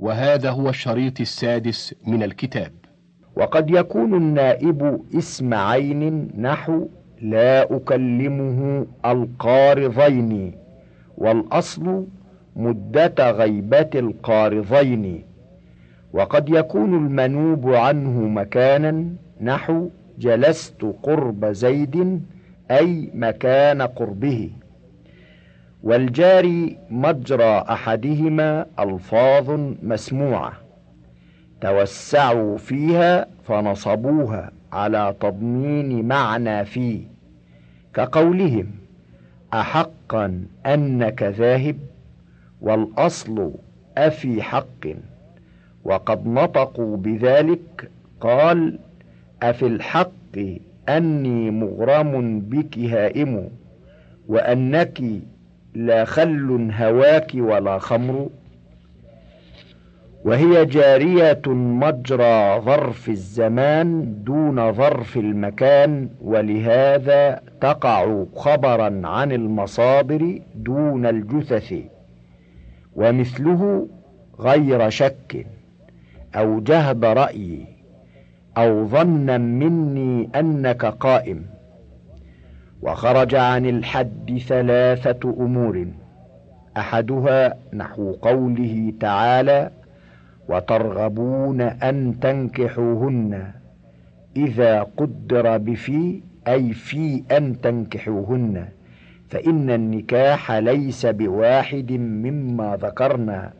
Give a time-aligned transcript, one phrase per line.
[0.00, 2.72] وهذا هو الشريط السادس من الكتاب.
[3.36, 6.88] وقد يكون النائب اسم عين نحو
[7.22, 10.52] لا أكلمه القارضين
[11.18, 12.06] والأصل
[12.56, 15.24] مدة غيبة القارضين.
[16.12, 19.06] وقد يكون المنوب عنه مكانا
[19.40, 19.88] نحو
[20.18, 22.22] جلست قرب زيد
[22.70, 24.50] أي مكان قربه.
[25.82, 29.50] والجاري مجرى أحدهما ألفاظ
[29.82, 30.52] مسموعة
[31.60, 37.00] توسعوا فيها فنصبوها على تضمين معنى فيه
[37.94, 38.66] كقولهم
[39.54, 41.76] أحقا أنك ذاهب
[42.60, 43.52] والأصل
[43.98, 44.86] أفي حق
[45.84, 48.78] وقد نطقوا بذلك قال
[49.42, 50.36] أفي الحق
[50.88, 53.48] أني مغرم بك هائم
[54.28, 55.02] وأنك
[55.74, 58.28] لا خل هواك ولا خمر.
[60.24, 71.74] وهي جارية مجرى ظرف الزمان دون ظرف المكان ولهذا تقع خبرا عن المصادر دون الجثث
[72.96, 73.88] ومثله
[74.40, 75.46] غير شك
[76.36, 77.66] أو جهد رأيي
[78.56, 81.46] أو ظنا مني أنك قائم.
[82.82, 85.86] وخرج عن الحد ثلاثة أمور
[86.76, 89.70] أحدها نحو قوله تعالى
[90.48, 93.50] وترغبون أن تنكحوهن
[94.36, 98.68] إذا قدر بفي أي في أن تنكحوهن
[99.28, 103.52] فإن النكاح ليس بواحد مما ذكرنا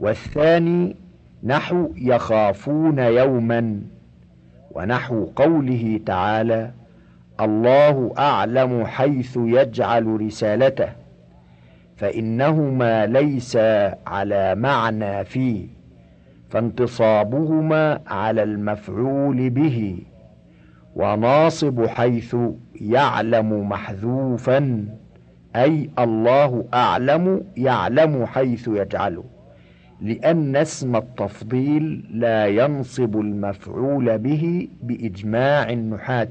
[0.00, 0.96] والثاني
[1.44, 3.80] نحو يخافون يوما
[4.70, 6.70] ونحو قوله تعالى
[7.44, 10.88] الله أعلم حيث يجعل رسالته
[11.96, 13.56] فإنهما ليس
[14.06, 15.66] على معنى فيه
[16.50, 19.98] فانتصابهما على المفعول به
[20.96, 22.36] وناصب حيث
[22.80, 24.84] يعلم محذوفا
[25.56, 29.24] أي الله أعلم يعلم حيث يجعله
[30.00, 36.28] لأن اسم التفضيل لا ينصب المفعول به بإجماع النحاة.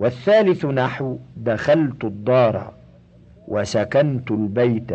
[0.00, 2.72] والثالث نحو دخلت الدار
[3.48, 4.90] وسكنت البيت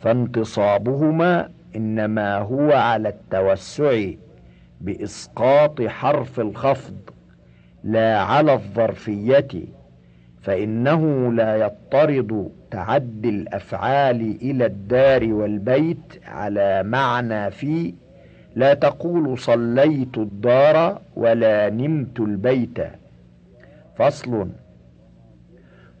[0.00, 4.10] فانتصابهما إنما هو على التوسع
[4.80, 6.96] بإسقاط حرف الخفض
[7.84, 9.48] لا على الظرفية
[10.42, 17.94] فإنه لا يضطرد تعدي الأفعال إلى الدار والبيت على معنى في
[18.56, 22.78] لا تقول صليت الدار ولا نمت البيت.
[23.96, 24.48] فصل.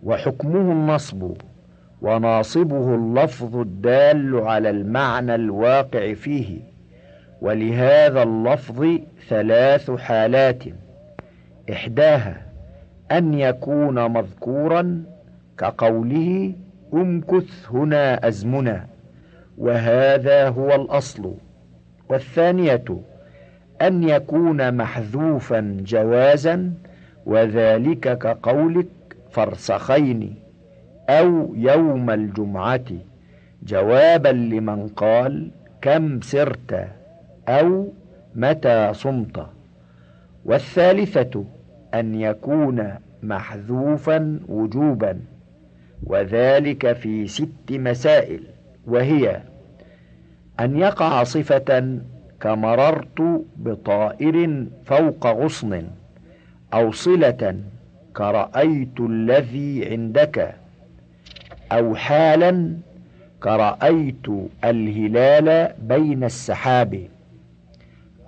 [0.02, 1.32] وحكمه النصب
[2.02, 6.60] وناصبه اللفظ الدال على المعنى الواقع فيه.
[7.40, 8.86] ولهذا اللفظ
[9.28, 10.62] ثلاث حالات.
[11.72, 12.46] إحداها
[13.12, 15.02] أن يكون مذكورا
[15.58, 16.52] كقوله
[16.94, 18.86] أمكث هنا أزمنا
[19.58, 21.34] وهذا هو الأصل.
[22.08, 22.84] والثانية
[23.82, 26.72] أن يكون محذوفا جوازا
[27.26, 28.86] وذلك كقولك
[29.30, 30.34] فرسخين
[31.08, 32.84] أو يوم الجمعة
[33.62, 35.50] جوابا لمن قال
[35.82, 36.88] كم سرت
[37.48, 37.88] أو
[38.34, 39.46] متى صمت.
[40.44, 41.44] والثالثة
[41.94, 45.20] أن يكون محذوفا وجوبا
[46.04, 48.42] وذلك في ست مسائل
[48.86, 49.40] وهي
[50.60, 51.98] أن يقع صفة
[52.40, 55.86] كمررت بطائر فوق غصن.
[56.74, 57.56] أو صلة
[58.16, 60.54] كرأيت الذي عندك.
[61.72, 62.76] أو حالا
[63.42, 64.26] كرأيت
[64.64, 67.02] الهلال بين السحاب.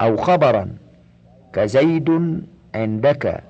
[0.01, 0.69] أو خبرا
[1.53, 2.41] كزيد
[2.75, 3.43] عندك.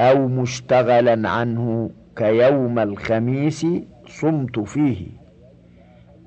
[0.00, 3.66] أو مشتغلا عنه كيوم الخميس
[4.06, 5.06] صمت فيه.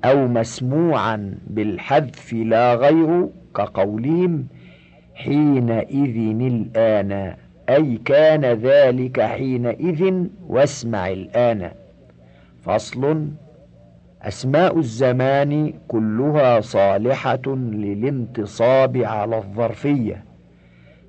[0.04, 4.46] أو مسموعا بالحذف لا غير كقولهم
[5.14, 7.43] حينئذ الآن.
[7.68, 11.70] أي كان ذلك حينئذ واسمع الآن.
[12.62, 13.28] فصل
[14.22, 20.24] أسماء الزمان كلها صالحة للانتصاب على الظرفية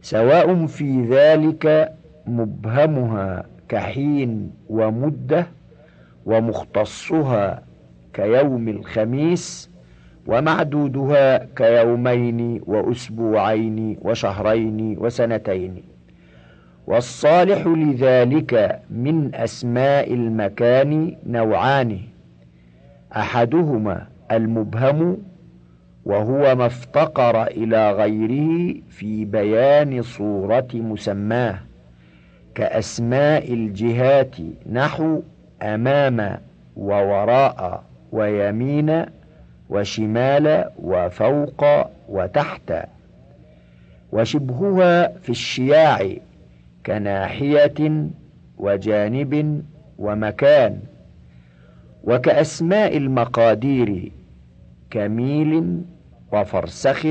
[0.02, 1.94] سواء في ذلك
[2.28, 5.48] مبهمها كحين ومدة
[6.26, 7.64] ومختصها
[8.14, 9.70] كيوم الخميس
[10.28, 15.95] ومعدودها كيومين وأسبوعين وشهرين وسنتين.
[16.88, 22.00] والصالح لذلك من أسماء المكان نوعان.
[23.16, 25.18] أحدهما المبهم
[26.06, 31.60] وهو ما افتقر إلى غيره في بيان صورة مسماه
[32.56, 34.36] كأسماء الجهات
[34.72, 35.22] نحو
[35.62, 36.38] أمام
[36.76, 39.06] ووراء ويمين
[39.70, 41.66] وشمال وفوق
[42.10, 42.74] وتحت.
[44.12, 46.00] وشبهها في الشياع
[46.86, 48.10] كناحية
[48.58, 49.64] وجانب
[49.98, 50.80] ومكان
[52.04, 54.12] وكأسماء المقادير
[54.90, 55.82] كميل
[56.34, 57.08] وفرسخ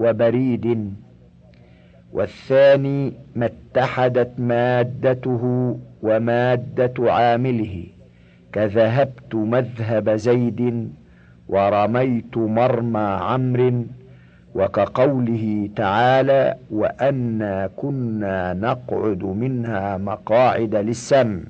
[0.00, 0.94] وبريد
[2.12, 5.42] والثاني ما اتحدت مادته
[6.02, 7.84] ومادة عامله
[8.52, 10.92] كذهبت مذهب زيد
[11.48, 13.84] ورميت مرمى عمرو
[14.58, 21.40] وكقوله تعالى وأنا كنا نقعد منها مقاعد للسمع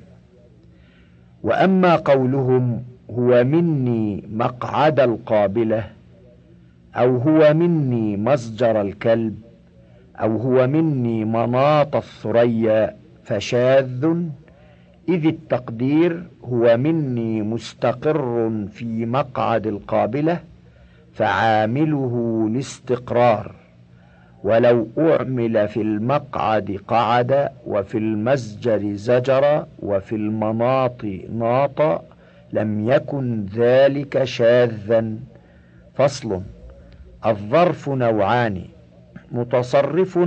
[1.43, 5.83] وأما قولهم هو مني مقعد القابلة
[6.95, 9.35] أو هو مني مصجر الكلب
[10.21, 14.05] أو هو مني مناط الثريا فشاذ
[15.09, 20.39] إذ التقدير هو مني مستقر في مقعد القابلة.
[21.19, 23.55] فعامله الاستقرار
[24.43, 32.05] ولو أعمل في المقعد قعد وفي المسجر زجر وفي المناط ناط
[32.53, 35.13] لم يكن ذلك شاذا.
[35.95, 36.41] فصل
[37.25, 38.61] الظرف نوعان
[39.31, 40.19] متصرف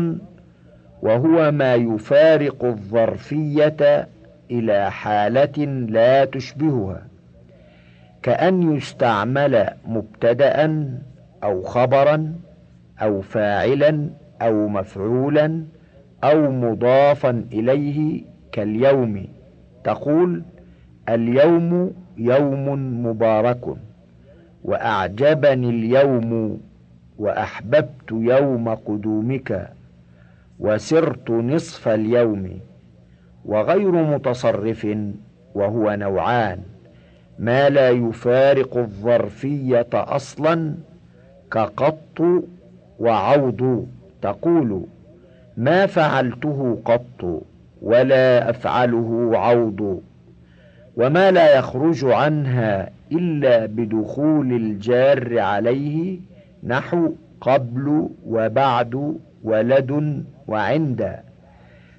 [1.03, 4.09] وهو ما يفارق الظرفية
[4.50, 7.12] إلى حالة لا تشبهها.
[8.23, 10.89] كأن يستعمل مبتدأ
[11.45, 12.35] أو خبرا
[13.03, 14.11] أو فاعلا
[14.43, 15.65] أو مفعولا
[16.25, 18.23] أو مضافا إليه
[18.53, 19.27] كاليوم.
[19.85, 20.43] تقول
[21.09, 22.67] اليوم يوم
[23.07, 23.61] مبارك
[24.65, 26.61] وأعجبني اليوم
[27.19, 29.71] وأحببت يوم قدومك
[30.59, 32.61] وسرت نصف اليوم
[33.45, 34.87] وغير متصرف
[35.55, 36.72] وهو نوعان.
[37.38, 40.75] ما لا يفارق الظرفية أصلا
[41.50, 42.43] كقط
[42.99, 43.87] وعوض.
[44.23, 44.87] تقول
[45.56, 47.43] ما فعلته قط
[47.82, 50.00] ولا أفعله عوض.
[50.96, 56.19] وما لا يخرج عنها إلا بدخول الجار عليه
[56.64, 61.17] نحو قبل وبعد ولد وعند.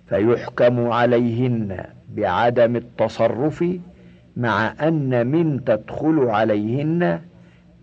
[0.06, 3.64] فيحكم عليهن بعدم التصرف
[4.38, 7.20] مع أن من تدخل عليهن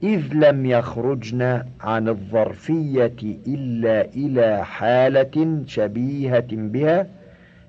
[0.03, 3.17] إذ لم يخرجن عن الظرفية
[3.47, 7.07] إلا إلى حالة شبيهة بها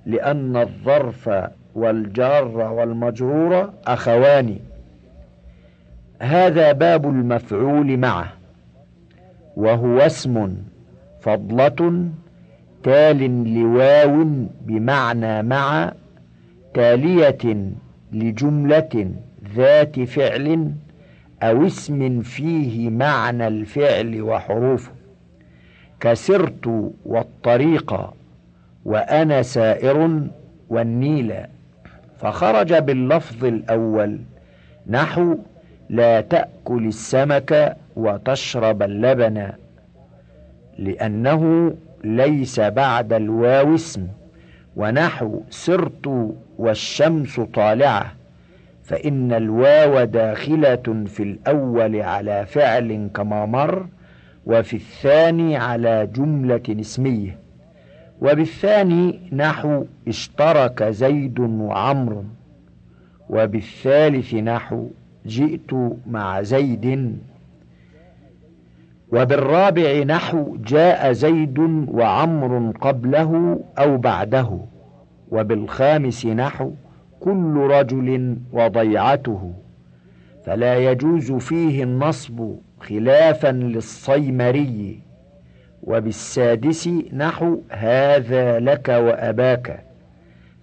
[0.06, 1.30] لأن الظرف
[1.75, 4.60] والجار والمجرور أخوان.
[6.22, 8.34] هذا باب المفعول معه
[9.56, 10.57] وهو اسم
[11.22, 12.10] فضلة
[12.84, 14.25] تال لواو
[14.62, 15.94] بمعنى مع
[16.74, 17.72] تالية
[18.12, 19.12] لجملة
[19.56, 20.72] ذات فعل
[21.44, 24.92] أو اسم فيه معنى الفعل وحروفه.
[26.00, 28.13] كسرت والطريق
[28.86, 30.22] وأنا سائر
[30.69, 31.34] والنيل.
[32.18, 34.19] فخرج باللفظ الأول
[34.88, 35.38] نحو
[35.90, 39.48] لا تأكل السمك وتشرب اللبن
[40.80, 44.08] لأنه ليس بعد الواو اسم.
[44.75, 48.12] ونحو سرت والشمس طالعة
[48.84, 53.88] فإن الواو داخلة في الأول على فعل كما مر
[54.46, 57.38] وفي الثاني على جملة اسمية.
[58.22, 62.24] وبالثاني نحو اشترك زيد وعمر
[63.30, 64.90] وبالثالث نحو
[65.25, 65.72] جئت
[66.08, 67.18] مع زيد.
[69.12, 74.60] وبالرابع نحو جاء زيد وعمر قبله أو بعده
[75.32, 76.72] وبالخامس نحو
[77.20, 79.53] كل رجل وضيعته.
[80.46, 85.00] فلا يجوز فيه النصب خلافا للصيمري.
[85.84, 89.84] وبالسادس نحو هذا لك وأباك.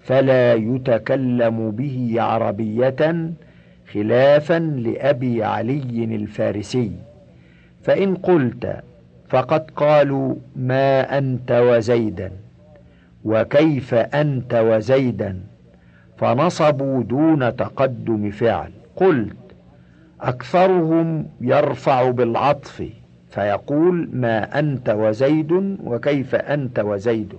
[0.00, 3.32] فلا يتكلم به عربية
[3.92, 7.07] خلافا لأبي علي الفارسي.
[7.88, 8.76] فإن قلت
[9.28, 12.32] فقد قالوا ما أنت وزيدا
[13.24, 15.40] وكيف أنت وزيدا
[16.18, 18.70] فنصبوا دون تقدم فعل.
[18.96, 19.36] قلت
[20.20, 22.82] أكثرهم يرفع بالعطف
[23.30, 25.52] فيقول ما أنت وزيد
[25.84, 27.34] وكيف أنت وزيد.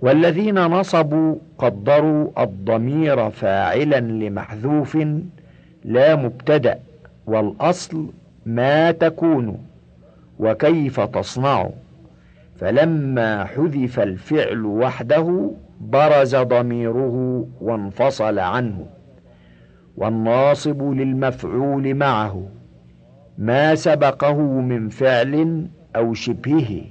[0.00, 4.98] والذين نصبوا قدروا الضمير فاعلا لمحذوف
[5.84, 6.78] لا مبتدأ
[7.26, 8.06] والأصل
[8.46, 9.58] ما تكون
[10.38, 11.68] وكيف تصنع.
[12.56, 15.50] فلما حذف الفعل وحده
[15.80, 18.86] برز ضميره وانفصل عنه.
[19.96, 22.48] والناصب للمفعول معه.
[23.38, 26.82] ما سبقه من فعل أو شبهه.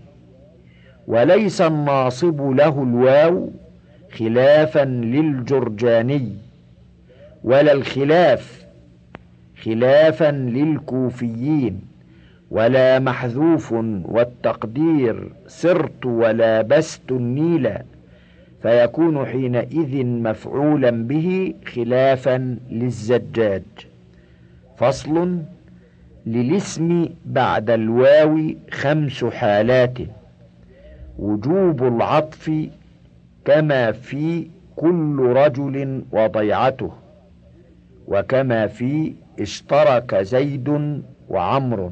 [1.08, 3.50] وليس الناصب له الواو
[4.18, 6.38] خلافا للجرجاني.
[7.44, 8.65] ولا الخلاف
[9.66, 11.82] خلافا للكوفيين
[12.52, 13.72] ولا محذوف
[14.06, 17.70] والتقدير سرت ولابست النيل
[18.62, 23.64] فيكون حينئذ مفعولا به خلافا للزجاج.
[24.78, 25.40] فصل
[26.26, 29.98] للاسم بعد الواو خمس حالات
[31.20, 32.52] وجوب العطف
[33.46, 36.92] كما في كل رجل وضيعته
[38.08, 41.92] وكما في اشترك زيد وعمر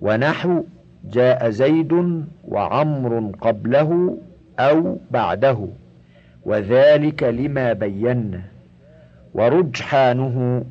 [0.00, 0.64] ونحو
[1.04, 4.18] جاء زيد وعمر قبله
[4.58, 5.66] أو بعده
[6.44, 8.42] وذلك لما بينا.
[9.34, 10.64] ورجحانه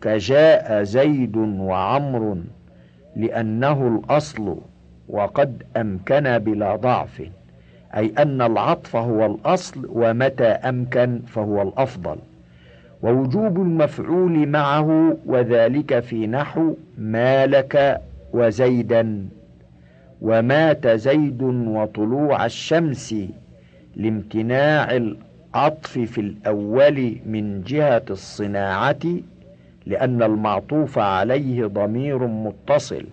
[0.00, 2.36] كجاء زيد وعمر
[3.16, 4.56] لأنه الأصل
[5.08, 7.22] وقد أمكن بلا ضعف
[7.96, 12.16] أي أن العطف هو الأصل ومتى أمكن فهو الأفضل.
[13.02, 18.00] ووجوب المفعول معه وذلك في نحو مالك
[18.32, 19.28] وزيدا
[20.22, 23.14] ومات زيد وطلوع الشمس
[23.96, 28.98] لامتناع العطف في الأول من جهة الصناعة
[29.86, 33.04] لأن المعطوف عليه ضمير متصل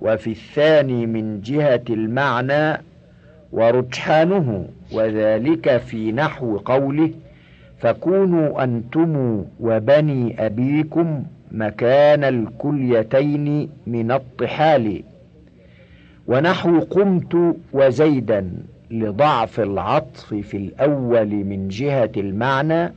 [0.00, 2.80] وفي الثاني من جهة المعنى
[3.52, 7.10] ورجحانه وذلك في نحو قوله
[7.84, 11.22] فكونوا أنتم وبني أبيكم
[11.52, 15.02] مكان الكليتين من الطحال.
[16.26, 18.52] ونحو قمت وزيدا
[18.90, 22.92] لضعف العطف في الأول من جهة المعنى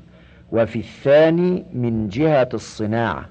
[0.52, 3.26] وفي الثاني من جهة الصناعة.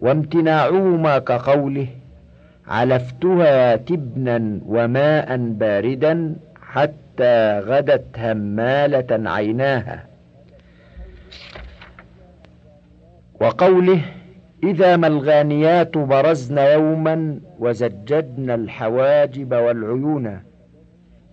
[0.00, 1.86] وامتناعهما كقوله
[2.68, 10.13] علفتها تبنا وماء باردا حتى غدت همالة عيناها.
[13.40, 14.00] وقوله
[14.64, 20.40] إذا ما الغانيات برزن يوما وزجدن الحواجب والعيون.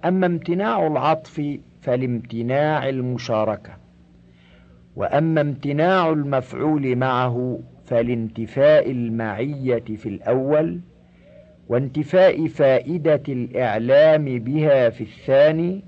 [0.05, 1.41] أما امتناع العطف
[1.81, 3.71] فلامتناع المشاركة.
[4.95, 10.79] وأما امتناع المفعول معه فلانتفاء المعية في الأول
[11.69, 15.83] وانتفاء فائدة الإعلام بها في الثاني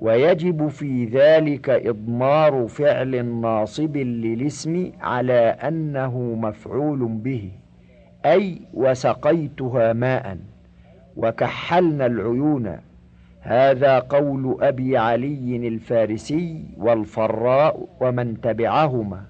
[0.00, 7.50] ويجب في ذلك إضمار فعل ناصب للاسم على أنه مفعول به
[8.26, 10.38] أي وسقيتها ماء
[11.16, 12.76] وكحلنا العيون.
[13.40, 19.20] هذا قول أبي علي الفارسي والفراء ومن تبعهما.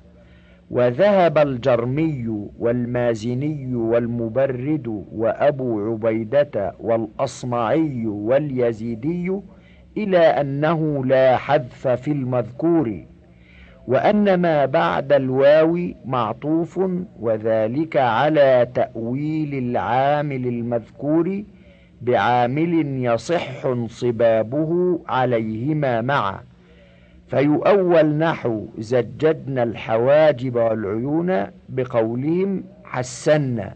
[0.70, 9.40] وذهب الجرمي والمازني والمبرد وأبو عبيدة والأصمعي واليزيدي
[9.96, 13.04] إلى أنه لا حذف في المذكور
[13.86, 16.80] وأن ما بعد الواو معطوف
[17.20, 21.42] وذلك على تأويل العامل المذكور
[22.02, 26.40] بعامل يصح انصبابه عليهما معا.
[27.28, 33.74] فيؤول نحو زجدنا الحواجب والعيون بقولهم حسنا.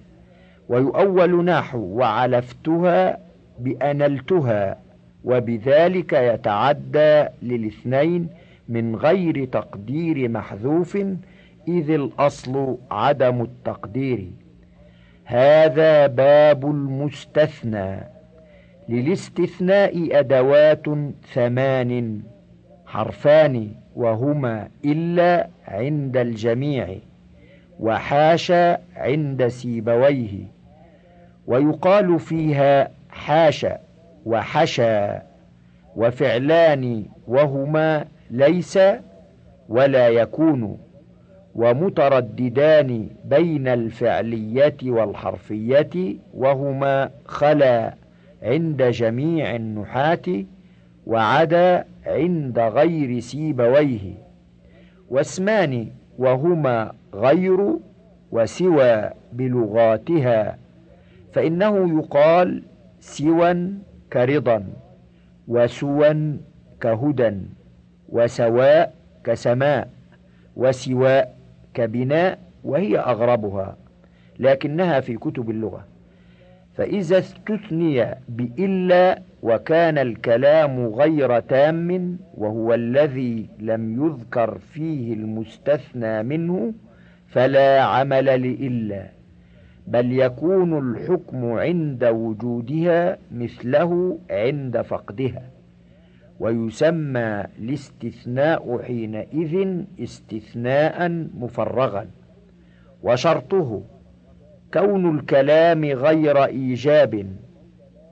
[0.69, 3.19] ويؤول نحو وعلفتها
[3.59, 4.77] بأنلتها.
[5.25, 8.29] وبذلك يتعدى للاثنين
[8.69, 10.97] من غير تقدير محذوف
[11.69, 14.27] إذ الأصل عدم التقدير.
[15.25, 18.01] هذا باب المستثنى.
[18.89, 20.87] للاستثناء أدوات
[21.35, 22.21] ثمان
[22.87, 26.97] حرفان وهما إلا عند الجميع
[27.81, 30.33] وحاشا عند سيبويه.
[31.47, 33.79] ويقال فيها حاشا
[34.27, 35.23] وحشا
[35.97, 38.79] وفعلان وهما ليس
[39.69, 40.79] ولا يكون
[41.55, 47.95] ومترددان بين الفعلية والحرفية وهما خلا
[48.43, 50.45] عند جميع النحاة
[51.07, 54.01] وعدا عند غير سيبويه.
[55.11, 57.59] واسمان وهما غير
[58.33, 60.57] وسوى بلغاتها
[61.33, 62.63] فإنه يقال
[63.01, 63.69] سوى
[64.13, 64.67] كرضا
[65.49, 66.37] وسوى
[66.81, 67.33] كهدى
[68.09, 69.89] وسواء كسماء
[70.57, 71.37] وسواء
[71.75, 73.77] كبناء وهي أغربها
[74.39, 75.85] لكنها في كتب اللغة.
[76.75, 86.73] فإذا استثني بإلا وكان الكلام غير تام وهو الذي لم يذكر فيه المستثنى منه
[87.29, 89.20] فلا عمل لإلا.
[89.91, 95.43] بل يكون الحكم عند وجودها مثله عند فقدها
[96.41, 102.07] ويسمى الاستثناء حينئذ استثناء مفرغا
[103.03, 103.83] وشرطه
[104.75, 107.27] كون الكلام غير إيجاب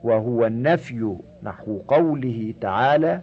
[0.03, 3.21] وهو النفي نحو قوله تعالى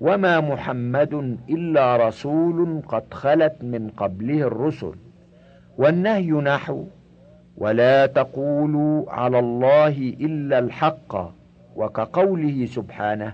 [0.00, 4.94] وما محمد إلا رسول قد خلت من قبله الرسل
[5.78, 6.84] والنهي نحو
[7.58, 11.34] ولا تقولوا على الله إلا الحق
[11.76, 13.32] وكقوله سبحانه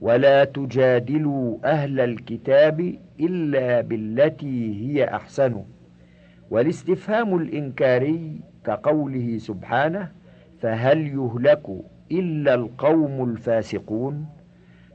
[0.00, 5.62] ولا تجادلوا أهل الكتاب إلا بالتي هي أحسن.
[6.50, 10.08] والاستفهام الإنكاري كقوله سبحانه
[10.60, 11.66] فهل يهلك
[12.12, 14.26] إلا القوم الفاسقون؟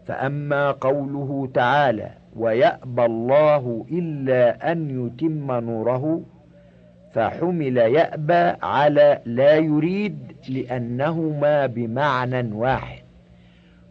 [0.05, 6.21] فأما قوله تعالى ويأبى الله إلا أن يتم نوره
[7.13, 10.17] فحمل يأبى على لا يريد
[10.49, 13.03] لأنهما بمعنى واحد.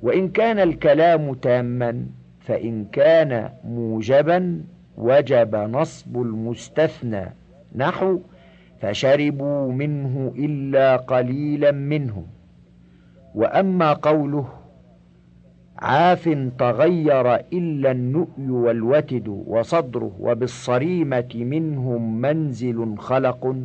[0.02, 2.06] وإن كان الكلام تاما
[2.40, 4.64] فإن كان موجبا
[4.96, 7.24] وجب نصب المستثنى
[7.74, 8.20] نحو
[8.80, 12.26] فشربوا منه إلا قليلا منهم
[13.34, 14.48] وأما قوله
[15.82, 23.56] عاف تغير إلا النؤي والوتد وصدره وبالصريمة منهم منزل خلق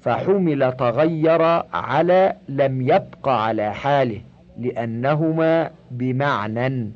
[0.00, 4.20] فحمل تغير على لم يبق على حاله
[4.58, 6.92] لأنهما بمعنى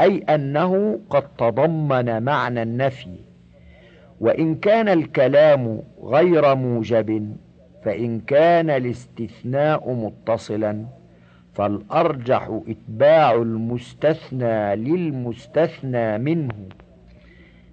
[0.00, 3.16] أي أنه قد تضمن معنى النفي.
[4.20, 7.36] وإن كان الكلام غير موجب
[7.84, 10.86] فإن كان الاستثناء متصلا.
[11.56, 16.54] فالأرجح إتباع المستثنى للمستثنى منه.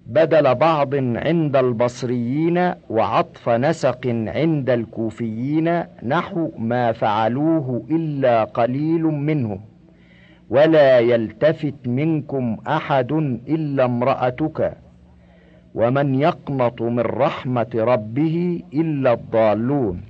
[0.07, 9.61] بدل بعض عند البصريين وعطف نسق عند الكوفيين نحو ما فعلوه إلا قليل منهم.
[10.49, 13.11] ولا يلتفت منكم أحد
[13.47, 14.77] إلا امرأتك.
[15.75, 20.01] ومن يقنط من رحمة ربه إلا الضالون.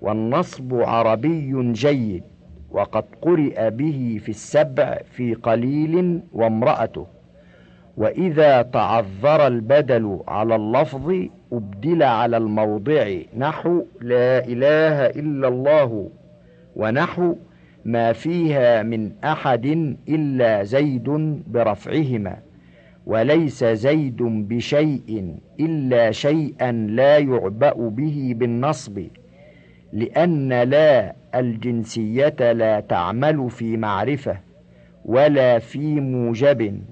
[0.00, 2.33] والنصب عربي جيد.
[2.74, 7.06] وقد قرئ به في السبع في قليل وامرأته.
[7.96, 11.14] وإذا تعذر البدل على اللفظ
[11.52, 16.10] أبدل على الموضع نحو لا إله إلا الله
[16.76, 17.34] ونحو
[17.84, 21.08] ما فيها من أحد إلا زيد
[21.46, 22.36] برفعهما.
[23.06, 29.02] وليس زيد بشيء إلا شيئا لا يعبأ به بالنصب
[29.92, 34.36] لأن لا الجنسية لا تعمل في معرفة
[35.04, 36.82] ولا في موجب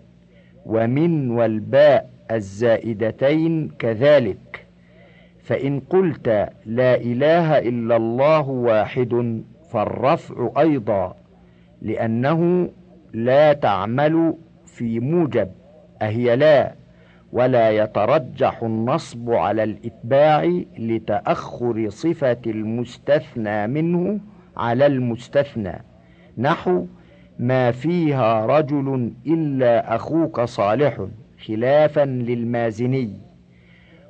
[0.66, 4.66] ومن والباء الزائدتين كذلك.
[5.42, 6.28] فإن قلت
[6.66, 11.14] لا إله إلا الله واحد فالرفع أيضا
[11.83, 12.68] لأنه
[13.12, 14.35] لا تعمل
[14.66, 15.48] في موجب
[16.02, 16.74] أهي لا
[17.33, 24.20] ولا يترجح النصب على الإتباع لتأخر صفة المستثنى منه
[24.57, 25.83] على المستثنى.
[26.38, 26.87] نحو
[27.38, 31.07] ما فيها رجل إلا أخوك صالح
[31.47, 33.21] خلافا للمازني.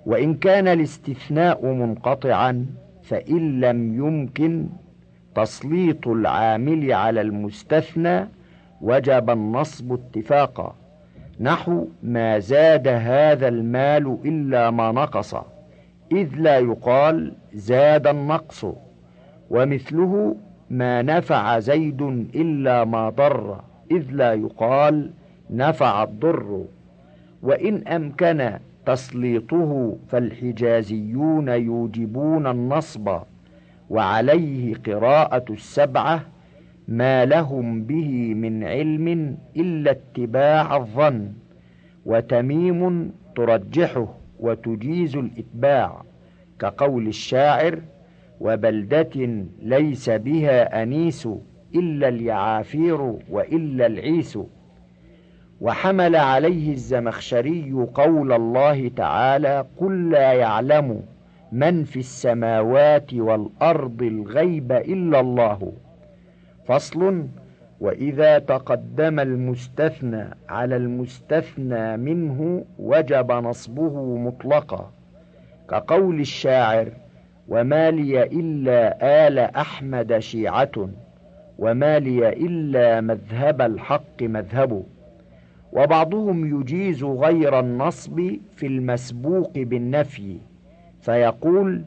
[0.07, 2.67] وإن كان الاستثناء منقطعا
[3.03, 4.67] فإن لم يمكن
[5.35, 8.29] تسليط العامل على المستثنى
[8.81, 10.75] وجب النصب اتفاقا.
[11.41, 15.35] نحو ما زاد هذا المال إلا ما نقص.
[16.13, 18.67] إذ لا يقال زاد النقص.
[19.53, 20.37] ومثله
[20.71, 22.03] ما نفع زيد
[22.35, 23.61] إلا ما ضر
[23.91, 25.11] إذ لا يقال
[25.51, 26.65] نفع الضر.
[27.43, 33.19] وإن أمكن تسليطه فالحجازيون يوجبون النصب
[33.91, 36.21] وعليه قراءة السبعة
[36.89, 41.33] ما لهم به من علم إلا اتباع الظن
[42.07, 44.09] وتميم ترجحه
[44.41, 46.03] وتجيز الإتباع
[46.59, 47.79] كقول الشاعر
[48.43, 51.29] وبلدة ليس بها أنيس
[51.75, 53.01] إلا اليعافير
[53.31, 54.39] وإلا العيس.
[55.61, 61.03] وحمل عليه الزمخشري قول الله تعالى قل لا يعلم
[61.53, 65.73] من في السماوات والأرض الغيب إلا الله.
[66.67, 67.27] فصل
[67.81, 74.91] وإذا تقدم المستثنى على المستثنى منه وجب نصبه مطلقا.
[75.71, 77.02] كقول الشاعر
[77.49, 80.89] وما لي إلا آل أحمد شيعة
[81.59, 84.85] وما لي إلا مذهب الحق مذهب.
[85.73, 90.37] وبعضهم يجيز غير النصب في المسبوق بالنفي
[91.01, 91.85] فيقول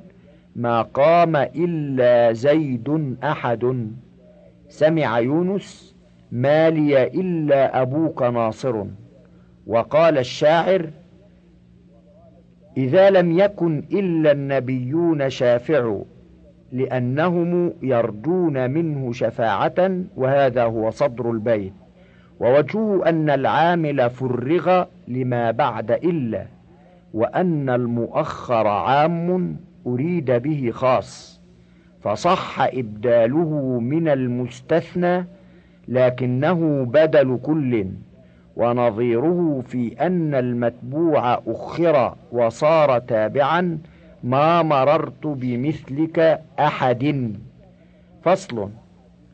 [0.55, 3.91] ما قام إلا زيد أحد
[4.69, 5.95] سمع يونس
[6.31, 8.83] ما لي إلا أبوك ناصر
[9.67, 10.89] وقال الشاعر
[12.77, 16.01] إذا لم يكن إلا النبيون شافع
[16.71, 21.73] لأنهم يرجون منه شفاعة وهذا هو صدر البيت.
[22.39, 26.45] ووجهه أن العامل فرغ لما بعد إلا
[27.13, 29.57] وأن المؤخر عام
[29.87, 31.41] أريد به خاص.
[32.01, 35.25] فصح إبداله من المستثنى
[35.87, 37.85] لكنه بدل كل.
[38.55, 43.77] ونظيره في أن المتبوع أخر وصار تابعا
[44.23, 47.33] ما مررت بمثلك أحد.
[48.23, 48.69] فصل.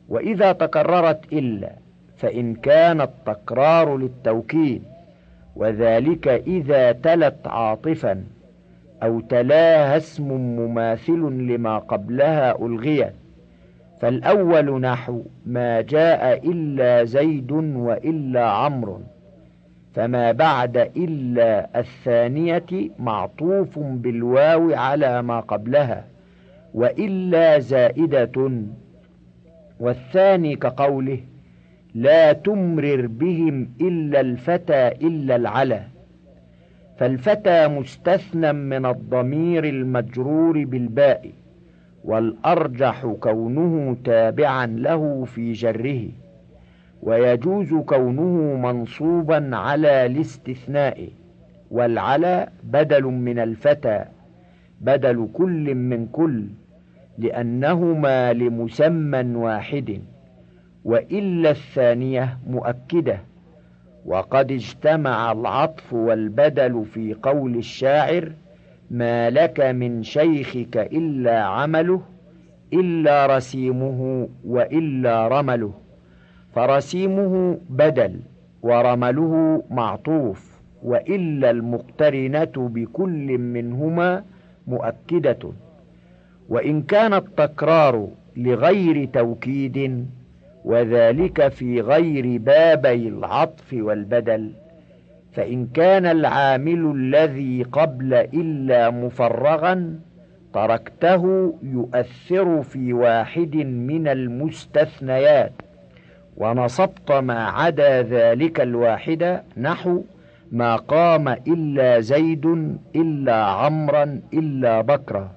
[0.10, 1.72] وإذا تكررت إلا
[2.18, 4.84] فإن كان التكرار للتوكيد
[5.56, 8.24] وذلك إذا تلت عاطفا
[9.04, 13.14] أو تلاها اسم مماثل لما قبلها ألغيت
[14.02, 19.02] فالأول نحو ما جاء إلا زيد وإلا عمرو.
[19.94, 26.06] فما بعد إلا الثانية معطوف بالواو على ما قبلها
[26.74, 28.52] وإلا زائدة
[29.80, 31.20] والثاني كقوله
[31.96, 35.82] لا تمرر بهم إلا الفتى إلا العلا.
[36.98, 41.32] فالفتى مستثنى من الضمير المجرور بالباء
[42.04, 46.21] والأرجح كونه تابعا له في جره.
[47.04, 51.10] ويجوز كونه منصوبا على الاستثناء
[51.72, 54.06] والعلى بدل من الفتى
[54.82, 56.46] بدل كل من كل
[57.18, 60.02] لأنهما لمسمى واحد
[60.86, 63.20] وإلا الثانية مؤكدة.
[64.06, 68.32] وقد اجتمع العطف والبدل في قول الشاعر
[68.92, 72.02] ما لك من شيخك إلا عمله
[72.74, 75.74] إلا رسيمه وإلا رمله.
[76.54, 78.20] فرسيمه بدل
[78.62, 84.24] ورمله معطوف وإلا المقترنة بكل منهما
[84.68, 85.40] مؤكدة.
[86.50, 90.08] وإن كان التكرار لغير توكيد
[90.66, 94.52] وذلك في غير بابي العطف والبدل.
[95.34, 100.00] فإن كان العامل الذي قبل إلا مفرغا
[100.54, 105.52] تركته يؤثر في واحد من المستثنيات.
[106.38, 110.02] ونصبت ما عدا ذلك الواحد نحو
[110.52, 112.46] ما قام إلا زيد
[112.96, 115.32] إلا عمرا إلا بكرا.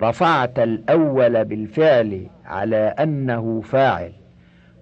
[0.00, 4.12] رفعت الأول بالفعل على أنه فاعل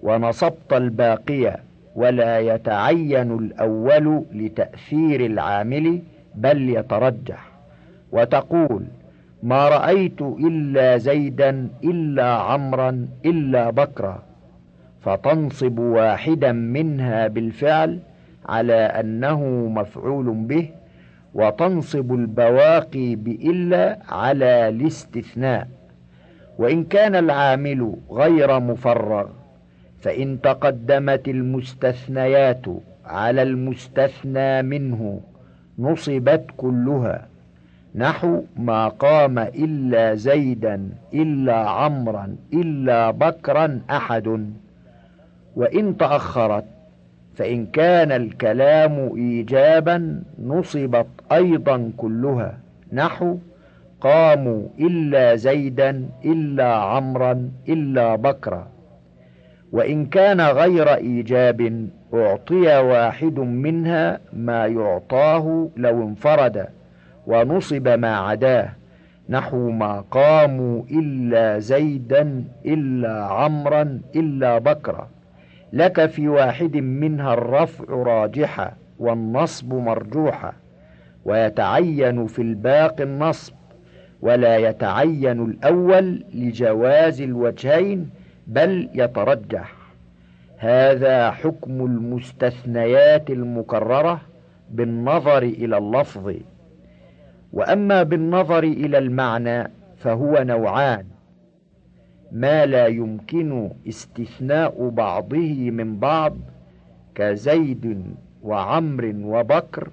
[0.03, 1.59] ونصبت الباقي
[1.95, 6.01] ولا يتعين الأول لتأثير العامل
[6.35, 7.51] بل يترجح.
[8.11, 8.83] وتقول
[9.43, 14.23] ما رأيت إلا زيدا إلا عمرا إلا بكرا.
[15.05, 17.99] فتنصب واحدا منها بالفعل
[18.45, 20.69] على أنه مفعول به
[21.33, 25.67] وتنصب البواقي بإلا على الاستثناء
[26.59, 29.27] وإن كان العامل غير مفرغ
[30.01, 32.65] فإن تقدمت المستثنيات
[33.05, 35.21] على المستثنى منه
[35.79, 37.27] نصبت كلها
[37.95, 44.49] نحو ما قام إلا زيدا إلا عمرا إلا بكرا أحد
[45.55, 46.65] وإن تأخرت
[47.35, 52.57] فإن كان الكلام إيجابا نصبت أيضا كلها.
[52.93, 53.37] نحو
[54.01, 58.67] قاموا إلا زيدا إلا عمرا إلا بكرا.
[59.71, 66.67] وإن كان غير إيجاب أعطي واحد منها ما يعطاه لو انفرد
[67.27, 68.69] ونصب ما عداه.
[69.29, 75.14] نحو ما قاموا إلا زيدا إلا عمرا إلا بكرا.
[75.73, 80.53] لك في واحد منها الرفع راجحا والنصب مرجوحا
[81.25, 83.53] ويتعين في الباقي النصب
[84.21, 88.09] ولا يتعين الأول لجواز الوجهين
[88.47, 89.75] بل يترجح.
[90.57, 94.21] هذا حكم المستثنيات المكررة
[94.71, 96.33] بالنظر إلى اللفظ.
[97.53, 101.05] وأما بالنظر إلى المعنى فهو نوعان.
[102.31, 106.37] ما لا يمكن استثناء بعضه من بعض
[107.15, 108.03] كزيد
[108.43, 109.89] وعمر وبكر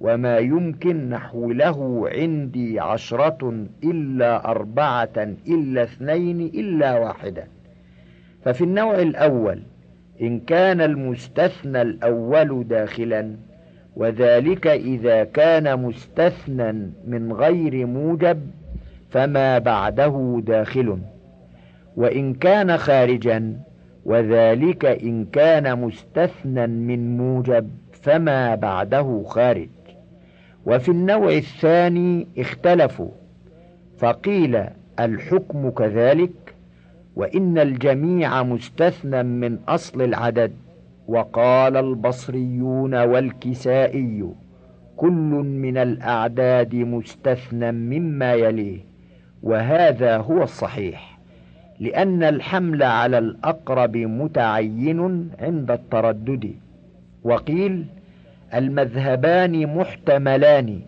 [0.00, 7.44] وما يمكن نحو له عندي عشرة إلا أربعة إلا اثنين إلا واحدا
[8.44, 9.62] ففي النوع الأول
[10.22, 13.36] إن كان المستثنى الأول داخلا
[13.96, 16.72] وذلك إذا كان مستثنى
[17.06, 18.40] من غير موجب
[19.10, 20.98] فما بعده داخل.
[21.96, 23.56] وإن كان خارجا
[24.04, 29.68] وذلك إن كان مستثنى من موجب فما بعده خارج.
[30.66, 33.10] وفي النوع الثاني اختلفوا
[33.98, 34.64] فقيل
[35.00, 36.54] الحكم كذلك
[37.16, 40.52] وإن الجميع مستثنى من أصل العدد.
[41.08, 44.24] وقال البصريون والكسائي
[44.96, 45.10] كل
[45.62, 48.80] من الأعداد مستثنى مما يليه
[49.42, 51.13] وهذا هو الصحيح.
[51.80, 56.54] لأن الحمل على الأقرب متعين عند التردد.
[57.24, 57.84] وقيل
[58.54, 60.80] المذهبان محتملان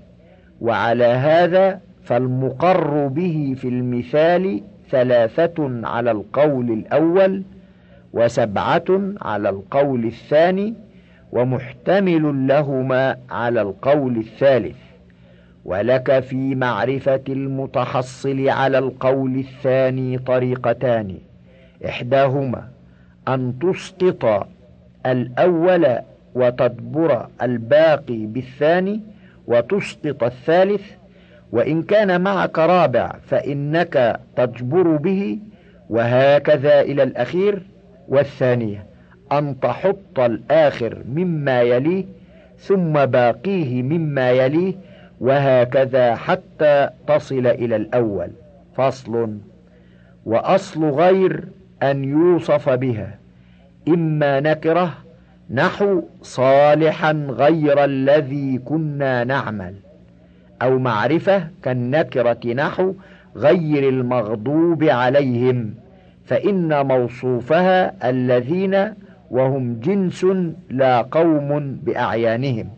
[0.61, 7.43] وعلى هذا فالمقر به في المثال ثلاثة على القول الأول
[8.13, 8.85] وسبعة
[9.23, 10.75] على القول الثاني
[11.33, 14.77] ومحتمل لهما على القول الثالث.
[15.67, 21.15] ولك في معرفة المتحصل على القول الثاني طريقتان.
[21.87, 22.69] إحداهما
[23.29, 24.47] أن تسقط
[25.07, 25.99] الأول
[26.35, 29.01] وتدبر الباقي بالثاني
[29.47, 30.83] وتسقط الثالث
[31.53, 35.39] وإن كان معك رابع فإنك تجبر به
[35.91, 37.63] وهكذا إلى الأخير
[38.09, 38.87] والثانية
[39.33, 42.05] أن تحط الآخر مما يليه
[42.59, 44.75] ثم باقيه مما يليه
[45.21, 48.29] وهكذا حتى تصل إلى الأول.
[48.77, 49.39] فصل.
[50.27, 51.45] وأصل غير
[51.83, 53.19] أن يوصف بها.
[53.89, 54.95] إما نكرة
[55.51, 59.75] نحو صالحا غير الذي كنا نعمل.
[60.63, 62.95] أو معرفة كالنكرة نحو
[63.37, 65.75] غير المغضوب عليهم.
[66.27, 68.95] فإن موصوفها الذين
[69.31, 70.27] وهم جنس
[70.71, 72.69] لا قوم بأعيانهم.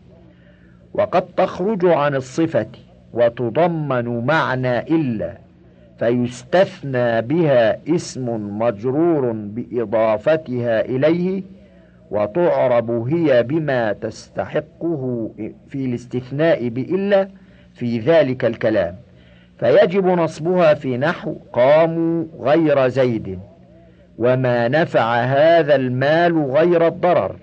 [0.98, 2.66] وقد تخرج عن الصفة
[3.12, 5.38] وتضمن معنى إلا
[5.98, 11.42] فيستثنى بها اسم مجرور بإضافتها إليه
[12.10, 15.30] وتعرب هي بما تستحقه
[15.68, 17.28] في الاستثناء بإلا
[17.74, 18.96] في ذلك الكلام.
[19.58, 23.38] فيجب نصبها في نحو قاموا غير زيد
[24.18, 27.36] وما نفع هذا المال غير الضرر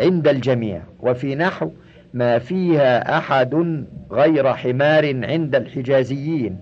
[0.00, 0.80] عند الجميع.
[1.00, 1.70] وفي نحو
[2.14, 6.58] ما فيها أحد غير حمار عند الحجازيين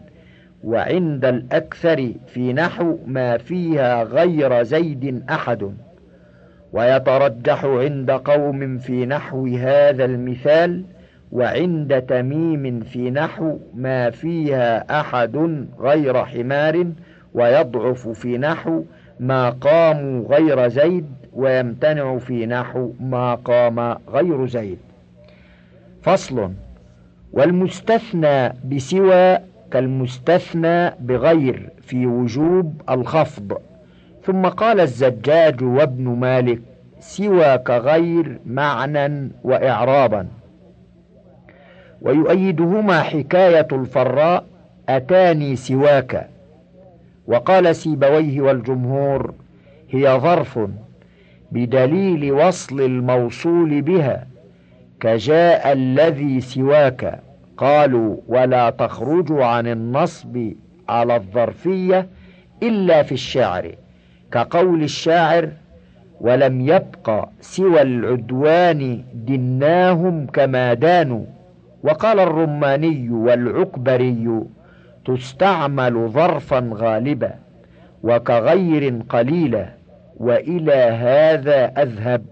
[0.64, 5.74] وعند الأكثر في نحو ما فيها غير زيد أحد.
[6.72, 10.84] ويترجح عند قوم في نحو هذا المثال
[11.32, 16.86] وعند تميم في نحو ما فيها أحد غير حمار
[17.34, 18.84] ويضعف في نحو
[19.20, 24.78] ما قاموا غير زيد ويمتنع في نحو ما قام غير زيد.
[26.02, 26.52] فصل.
[27.32, 29.38] والمستثنى بسوى
[29.72, 33.58] كالمستثنى بغير في وجوب الخفض.
[34.24, 36.60] ثم قال الزجاج وابن مالك
[37.00, 40.26] سوى كغير معنى وإعرابا.
[42.02, 44.44] ويؤيدهما حكاية الفراء
[44.88, 46.28] أتاني سواك.
[47.26, 49.34] وقال سيبويه والجمهور
[49.90, 50.58] هي ظرف
[51.52, 54.29] بدليل وصل الموصول بها.
[55.00, 57.20] كجاء الذي سواك.
[57.56, 60.52] قالوا ولا تخرج عن النصب
[60.88, 62.06] على الظرفية
[62.62, 63.74] إلا في الشعر.
[64.32, 65.48] كقول الشاعر
[66.20, 71.24] ولم يبق سوى العدوان دناهم كما دانوا
[71.82, 74.40] وقال الرماني والعكبري
[75.06, 77.34] تستعمل ظرفا غالبا
[78.02, 79.68] وكغير قليلا
[80.16, 82.22] وإلى هذا أذهب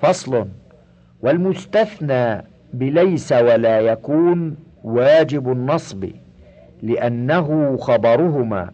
[0.00, 0.46] فصل.
[1.22, 6.04] والمستثنى بليس ولا يكون واجب النصب
[6.82, 8.70] لأنه خبرهما.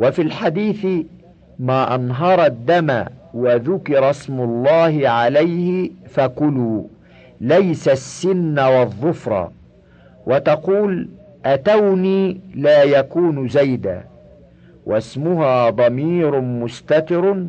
[0.00, 0.86] وفي الحديث
[1.58, 6.82] ما أنهر الدم وذكر اسم الله عليه فكلوا
[7.40, 9.50] ليس السن والظفر.
[10.26, 11.08] وتقول
[11.44, 14.04] أتوني لا يكون زيدا.
[14.86, 17.44] واسمها ضمير مستتر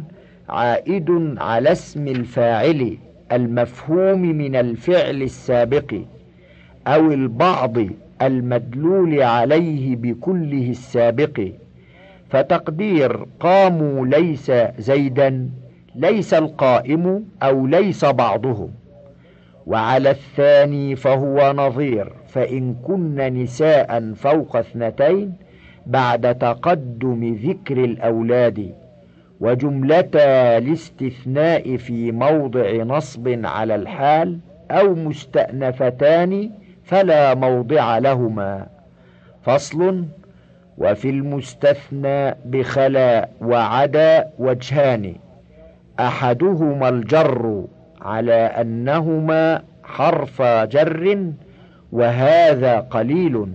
[0.49, 2.97] عائد على اسم الفاعل.
[3.31, 5.95] المفهوم من الفعل السابق
[6.87, 7.77] أو البعض
[8.21, 11.47] المدلول عليه بكله السابق.
[12.29, 15.49] فتقدير قاموا ليس زيدا
[15.95, 18.71] ليس القائم أو ليس بعضهم
[19.67, 25.33] وعلى الثاني فهو نظير فإن كن نساء فوق اثنتين
[25.85, 28.73] بعد تقدم ذكر الأولاد.
[29.39, 30.09] وجملة
[30.57, 34.39] الاستثناء في موضع نصب على الحال
[34.71, 36.49] أو مستأنفتان
[36.83, 38.67] فلا موضع لهما.
[39.43, 40.05] فصل
[40.77, 45.15] وفي المستثنى بخلا وعدا وجهان.
[45.99, 47.65] أحدهما الجر
[48.01, 51.31] على أنهما حرف جر
[51.91, 53.47] وهذا قليل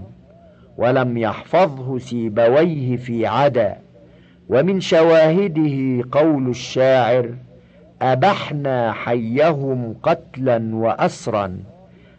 [0.79, 3.82] ولم يحفظه سيبويه في عدا.
[4.49, 7.31] ومن شواهده قول الشاعر
[8.03, 11.57] أبحنا حيهم قتلا وأسرا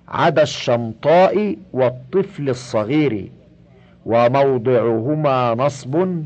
[0.07, 3.29] عدا الشمطاء والطفل الصغير
[4.05, 6.23] وموضعهما نصب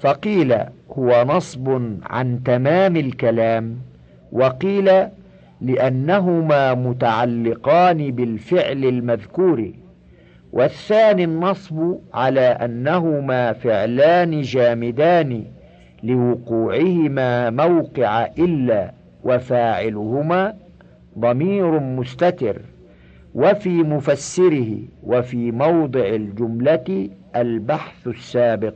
[0.00, 0.54] فقيل
[0.98, 3.76] هو نصب عن تمام الكلام
[4.32, 4.90] وقيل
[5.60, 9.70] لأنهما متعلقان بالفعل المذكور.
[10.54, 15.44] والثاني النصب على أنهما فعلان جامدان
[16.02, 18.92] لوقوعهما موقع إلا
[19.24, 20.54] وفاعلهما
[21.18, 22.60] ضمير مستتر
[23.34, 28.74] وفي مفسره وفي موضع الجملة البحث السابق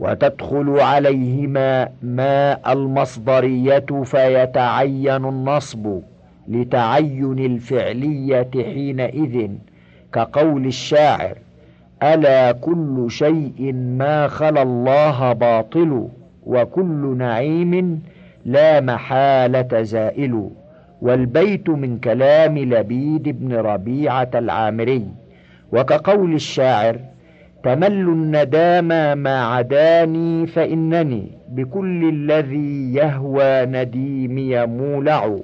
[0.00, 6.00] وتدخل عليهما ما المصدرية فيتعين النصب
[6.48, 9.50] لتعين الفعلية حينئذ
[10.14, 11.36] كقول الشاعر
[12.02, 16.08] ألا كل شيء ما خلا الله باطل
[16.46, 18.02] وكل نعيم
[18.44, 20.50] لا محالة زائل.
[21.02, 25.06] والبيت من كلام لبيد بن ربيعة العامري.
[25.72, 26.96] وكقول الشاعر
[27.64, 35.38] تمل الندامى ما عداني فإنني بكل الذي يهوى نديمي مولع.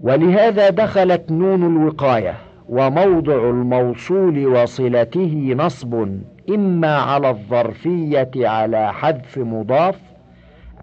[0.00, 2.34] ولهذا دخلت نون الوقاية
[2.68, 6.08] وموضع الموصول وصلته نصب
[6.50, 10.00] إما على الظرفية على حذف مضاف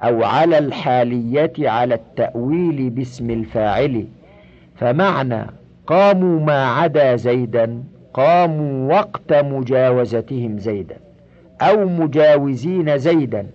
[0.04, 4.06] أو على الحالية على التأويل باسم الفاعل.
[4.76, 5.47] فمعنى
[5.88, 10.97] قاموا ما عدا زيدا قاموا وقت مجاوزتهم زيدا
[11.62, 13.47] أو مجاوزين زيدا.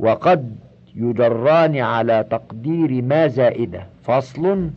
[0.00, 0.56] وقد
[0.96, 3.91] يجران على تقدير ما زائدة.
[4.02, 4.70] فصل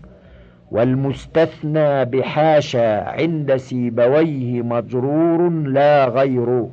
[0.72, 6.70] والمستثنى بحاشا عند سيبويه مجرور لا غيره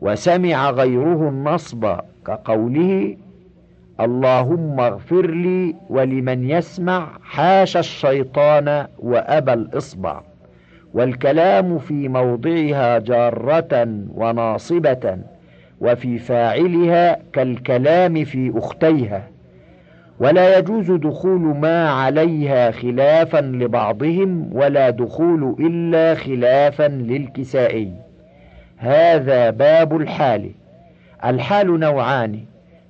[0.00, 1.86] وسمع غيره النصب
[2.26, 3.16] كقوله
[4.00, 10.20] اللهم اغفر لي ولمن يسمع حاش الشيطان وأبى الإصبع
[10.94, 15.18] والكلام في موضعها جارة وناصبة
[15.80, 19.22] وفي فاعلها كالكلام في أختيها
[20.20, 27.92] ولا يجوز دخول ما عليها خلافا لبعضهم ولا دخول إلا خلافا للكسائي
[28.76, 30.50] هذا باب الحال.
[31.24, 32.40] الحال نوعان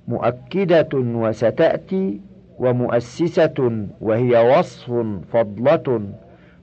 [0.07, 2.19] مؤكدة وستأتي
[2.59, 4.91] ومؤسسة وهي وصف
[5.33, 6.01] فضلة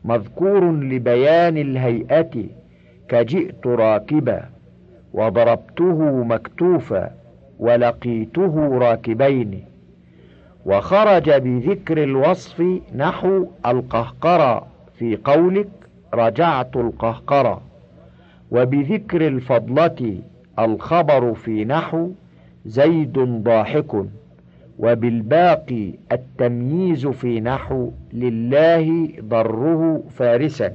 [0.05, 2.45] مذكور لبيان الهيئة
[3.09, 4.43] كجئت راكبا
[5.15, 7.11] وضربته مكتوفا
[7.59, 9.65] ولقيته راكبين.
[10.67, 12.65] وخرج بذكر الوصف
[12.97, 14.67] نحو القهقرة
[14.99, 15.69] في قولك
[16.15, 17.61] رجعت القهقرة.
[18.51, 20.19] وبذكر الفضلة
[20.59, 22.11] الخبر في نحو
[22.67, 23.93] زيد ضاحك.
[24.79, 30.73] وبالباقي التمييز في نحو لله ضره فارسا.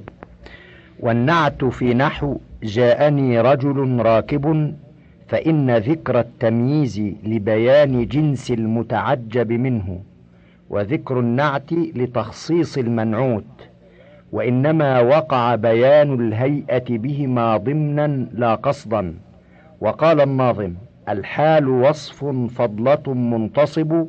[1.00, 4.74] والنعت في نحو جاءني رجل راكب
[5.30, 10.00] فإن ذكر التمييز لبيان جنس المتعجب منه
[10.70, 13.54] وذكر النعت لتخصيص المنعوت
[14.32, 19.14] وإنما وقع بيان الهيئة بهما ضمنا لا قصدا.
[19.82, 20.74] وقال الناظم
[21.10, 22.26] الحال وصف
[22.58, 24.08] فضلة منتصب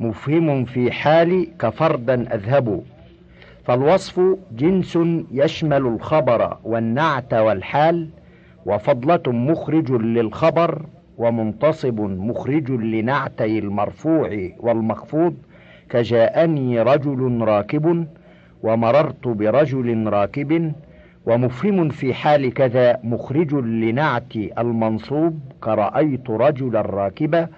[0.00, 2.82] مفهم في حال كفردا أذهب.
[3.64, 4.20] فالوصف
[4.52, 4.98] جنس
[5.32, 8.08] يشمل الخبر والنعت والحال
[8.66, 10.86] وفضلة مخرج للخبر
[11.18, 15.34] ومنتصب مخرج لنعتي المرفوع والمخفوض
[15.90, 18.06] كجاءني رجل راكب
[18.62, 20.72] ومررت برجل راكب
[21.26, 27.48] ومفهم في حال كذا مخرج لنعت المنصوب كرأيت رجلا راكبا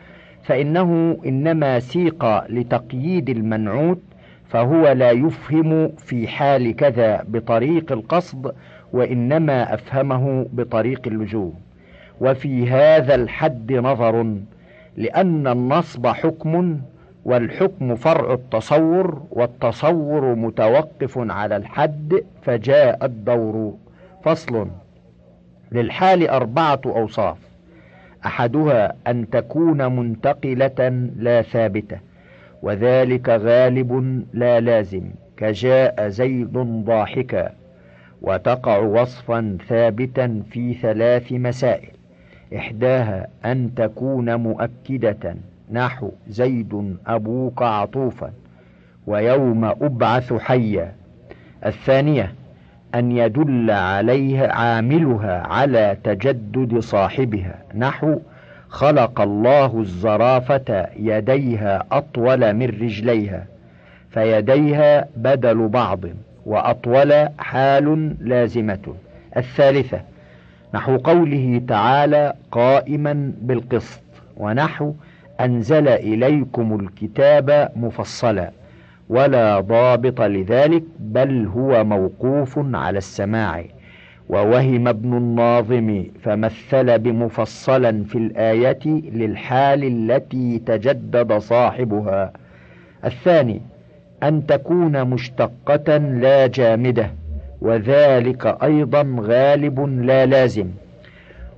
[0.43, 4.01] فإنه إنما سيق لتقييد المنعوت
[4.49, 8.55] فهو لا يفهم في حال كذا بطريق القصد
[8.92, 11.55] وإنما أفهمه بطريق اللزوم.
[12.20, 14.36] وفي هذا الحد نظر
[14.97, 16.80] لأن النصب حكم
[17.24, 23.74] والحكم فرع التصور والتصور متوقف على الحد فجاء الدور.
[24.24, 24.68] فصل
[25.72, 27.36] للحال أربعة أوصاف.
[28.26, 31.99] أحدها أن تكون منتقلة لا ثابتة.
[32.65, 35.03] وذلك غالب لا لازم
[35.37, 36.53] كجاء زيد
[36.85, 37.53] ضاحكا
[38.23, 41.89] وتقع وصفا ثابتا في ثلاث مسائل.
[42.57, 45.35] إحداها أن تكون مؤكدة
[45.73, 48.33] نحو زيد أبوك عطوفا
[49.07, 50.93] ويوم أبعث حيا.
[51.67, 52.35] الثانية
[52.95, 58.19] أن يدل عليها عاملها على تجدد صاحبها نحو
[58.75, 63.47] خلق الله الزرافة يديها أطول من رجليها
[64.11, 66.01] فيديها بدل بعض
[66.47, 68.95] وأطول حال لازمة.
[69.37, 70.01] الثالثة
[70.75, 74.01] نحو قوله تعالى قائما بالقسط
[74.37, 74.93] ونحو
[75.41, 78.51] أنزل إليكم الكتاب مفصلا
[79.09, 83.64] ولا ضابط لذلك بل هو موقوف على السماع.
[84.29, 92.33] ووهم ابن الناظم فمثل بمفصلا في الآية للحال التي تجدد صاحبها.
[93.05, 93.61] الثاني
[94.22, 97.11] أن تكون مشتقة لا جامدة
[97.61, 100.66] وذلك أيضا غالب لا لازم.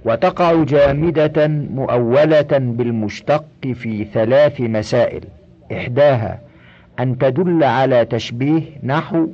[0.04, 3.44] وتقع جامدة مؤولة بالمشتق
[3.74, 5.24] في ثلاث مسائل.
[5.72, 6.40] إحداها
[7.00, 9.26] أن تدل على تشبيه نحو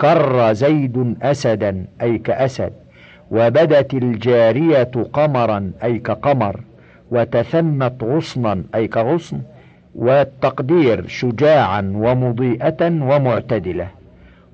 [0.00, 2.72] كر زيد أسدا أي كأسد.
[3.30, 6.60] وبدت الجارية قمرا أي كقمر.
[7.10, 9.40] وتثنت غصنا أي كغصن.
[9.94, 13.88] والتقدير شجاعا ومضيئة ومعتدلة.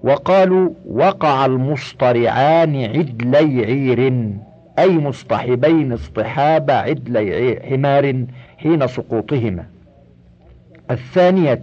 [0.02, 4.30] وقالوا وقع المصطرعان عدلي عير
[4.78, 8.24] أي مصطحبين اصطحاب عدلي حمار
[8.58, 9.64] حين سقوطهما.
[10.90, 11.62] الثانية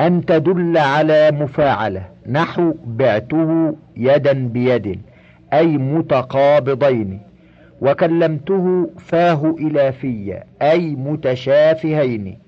[0.00, 2.09] أن تدل على مفاعلة.
[2.26, 5.00] نحو بعته يدا بيد
[5.52, 7.20] أي متقابضين
[7.80, 12.38] وكلمته فاه إلى في أي متشافهين.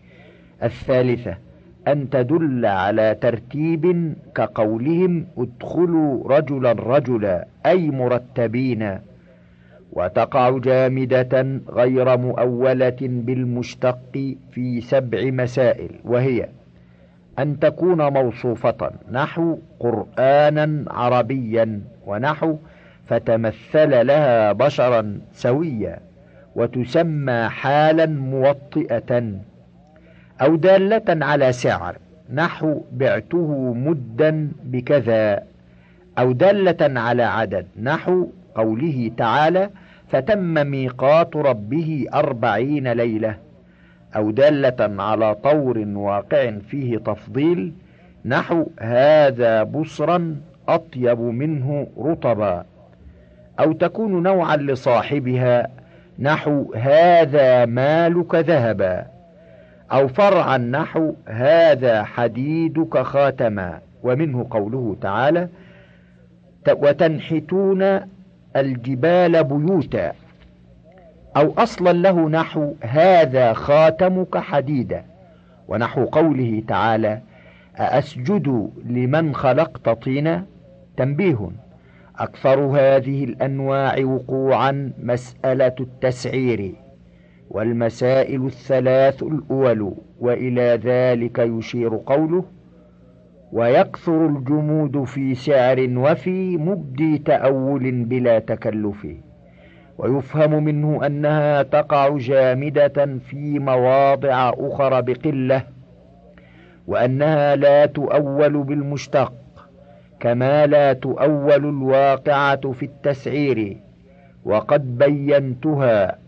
[0.62, 1.36] الثالثة
[1.88, 8.98] أن تدل على ترتيب كقولهم ادخلوا رجلا رجلا أي مرتبين.
[9.92, 16.48] وتقع جامدة غير مؤولة بالمشتق في سبع مسائل وهي
[17.38, 18.90] أن تكون موصوفة.
[19.10, 22.56] نحو قرآنا عربيا ونحو
[23.08, 25.98] فتمثل لها بشرا سويا
[26.56, 29.32] وتسمى حالا موطئة
[30.40, 31.96] أو دالة على سعر.
[32.32, 35.42] نحو بعته مدا بكذا
[36.18, 37.66] أو دالة على عدد.
[37.82, 39.70] نحو قوله تعالى
[40.08, 43.36] فتم ميقات ربه أربعين ليلة
[44.16, 47.72] أو دالة على طور واقع فيه تفضيل
[48.24, 50.36] نحو هذا بصرا
[50.68, 52.64] أطيب منه رطبا.
[53.60, 55.68] أو تكون نوعا لصاحبها
[56.18, 59.06] نحو هذا مالك ذهبا.
[59.92, 63.78] أو فرعا نحو هذا حديدك خاتما.
[64.02, 65.48] ومنه قوله تعالى
[66.68, 68.00] وتنحتون
[68.56, 70.12] الجبال بيوتا
[71.36, 75.04] أو أصلا له نحو هذا خاتمك حديدا
[75.68, 77.20] ونحو قوله تعالى
[77.76, 80.44] أأسجد لمن خلقت طينا؟
[80.96, 81.50] تنبيه.
[82.18, 86.74] أكثر هذه الأنواع وقوعا مسألة التسعير
[87.50, 92.44] والمسائل الثلاث الأول وإلى ذلك يشير قوله
[93.52, 99.06] ويكثر الجمود في سعر وفي مبدي تأول بلا تكلف.
[100.02, 105.62] ويفهم منه أنها تقع جامدة في مواضع أخرى بقلة
[106.86, 109.32] وأنها لا تؤول بالمشتق
[110.20, 113.76] كما لا تؤول الواقعة في التسعير
[114.44, 116.18] وقد بينتها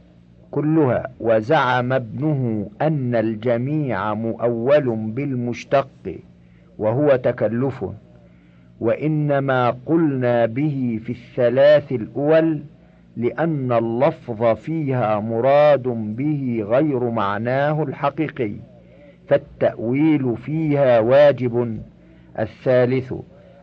[0.51, 5.89] كلها وزعم ابنه أن الجميع مؤول بالمشتق
[6.79, 7.85] وهو تكلف
[8.81, 12.63] وإنما قلنا به في الثلاث الأول
[13.17, 15.83] لأن اللفظ فيها مراد
[16.17, 18.53] به غير معناه الحقيقي
[19.29, 21.79] فالتأويل فيها واجب.
[22.39, 23.15] الثالث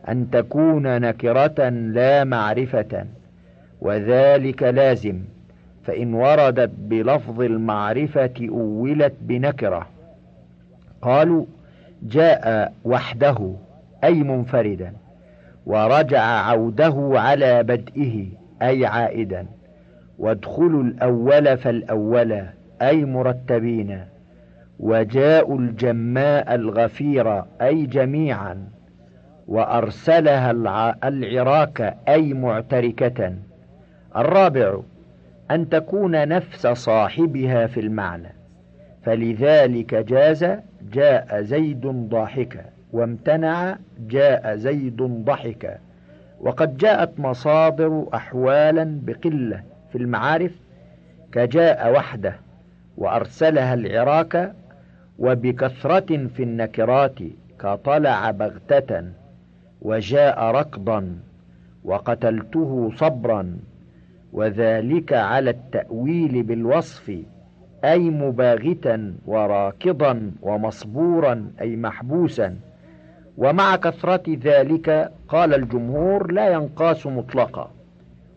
[0.08, 3.06] أن تكون نكرة لا معرفة
[3.80, 5.20] وذلك لازم
[5.84, 9.88] فإن وردت بلفظ المعرفة أولت بنكرة.
[11.02, 11.44] قالوا
[12.02, 13.52] جاء وحده
[14.04, 14.92] أي منفردا
[15.66, 18.26] ورجع عوده على بدئه.
[18.62, 19.46] أي عائدا.
[20.18, 22.42] وادخلوا الأول فالأول
[22.82, 24.00] أي مرتبين.
[24.78, 28.68] وجاءوا الجماء الغفير أي جميعا.
[29.48, 30.50] وأرسلها
[31.04, 33.34] العراك أي معتركة.
[34.16, 34.80] الرابع
[35.50, 38.32] أن تكون نفس صاحبها في المعنى.
[39.02, 40.46] فلذلك جاز
[40.92, 42.64] جاء زيد ضاحكا.
[42.92, 43.76] وامتنع
[44.08, 45.78] جاء زيد ضحكا.
[46.42, 49.62] وقد جاءت مصادر أحوالا بقلة
[49.92, 50.52] في المعارف
[51.32, 52.36] كجاء وحده
[52.96, 54.52] وأرسلها العراك
[55.18, 57.18] وبكثرة في النكرات
[57.60, 59.04] كطلع بغتة
[59.82, 61.16] وجاء ركضا
[61.84, 63.56] وقتلته صبرا
[64.32, 67.18] وذلك على التأويل بالوصف
[67.84, 72.56] أي مباغتا وراكضا ومصبورا أي محبوسا.
[73.38, 77.70] ومع كثرة ذلك قال الجمهور لا ينقاس مطلقا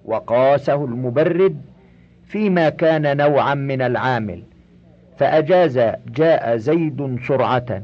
[0.06, 1.62] وقاسه المبرد
[2.26, 4.44] فيما كان نوعا من العامل
[5.18, 5.80] فأجاز
[6.16, 7.82] جاء زيد سرعة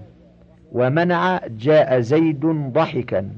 [0.72, 3.30] ومنع جاء زيد ضحكا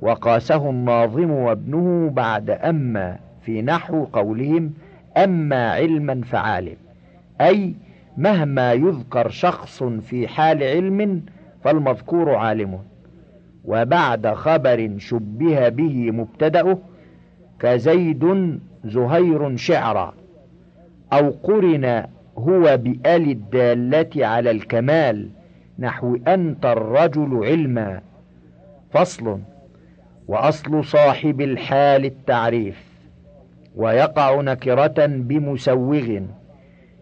[0.00, 4.72] وقاسه الناظم وابنه بعد أما في نحو قولهم
[5.16, 6.76] أما علما فعالم
[7.40, 7.74] أي
[8.16, 11.22] مهما يذكر شخص في حال علم
[11.64, 12.78] فالمذكور عالم.
[13.64, 16.78] وبعد خبر شبه به مبتدأه
[17.60, 20.14] كزيد زهير شعرا
[21.12, 22.04] أو قرن
[22.38, 25.28] هو بآل الدالة على الكمال
[25.78, 28.00] نحو أنت الرجل علما.
[28.90, 29.38] فصل
[30.28, 32.84] وأصل صاحب الحال التعريف
[33.76, 36.20] ويقع نكرة بمسوغ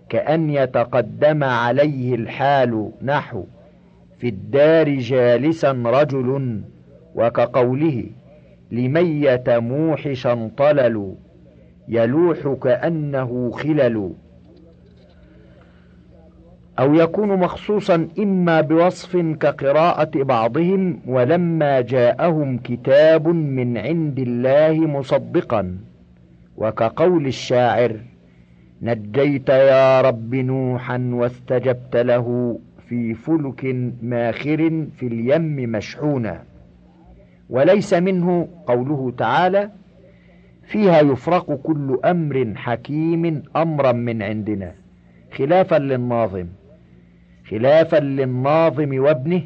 [0.09, 3.45] كأن يتقدم عليه الحال نحو
[4.23, 6.61] في الدار جالسا رجل
[7.15, 8.05] وكقوله
[8.71, 11.15] لميت موحشا طلل
[11.89, 14.13] يلوح كأنه خلل.
[16.79, 25.79] أو يكون مخصوصا إما بوصف كقراءة بعضهم ولما جاءهم كتاب من عند الله مصدقا
[26.57, 27.97] وكقول الشاعر
[28.83, 32.59] نجيت يا رب نوحا واستجبت له.
[32.93, 36.43] في فلك ماخر في اليم مشحونا
[37.51, 39.71] وليس منه قوله تعالى
[40.67, 44.73] فيها يفرق كل أمر حكيم أمرا من عندنا.
[45.33, 46.47] خلافا للناظم.
[47.51, 49.43] خلافا للناظم وابنه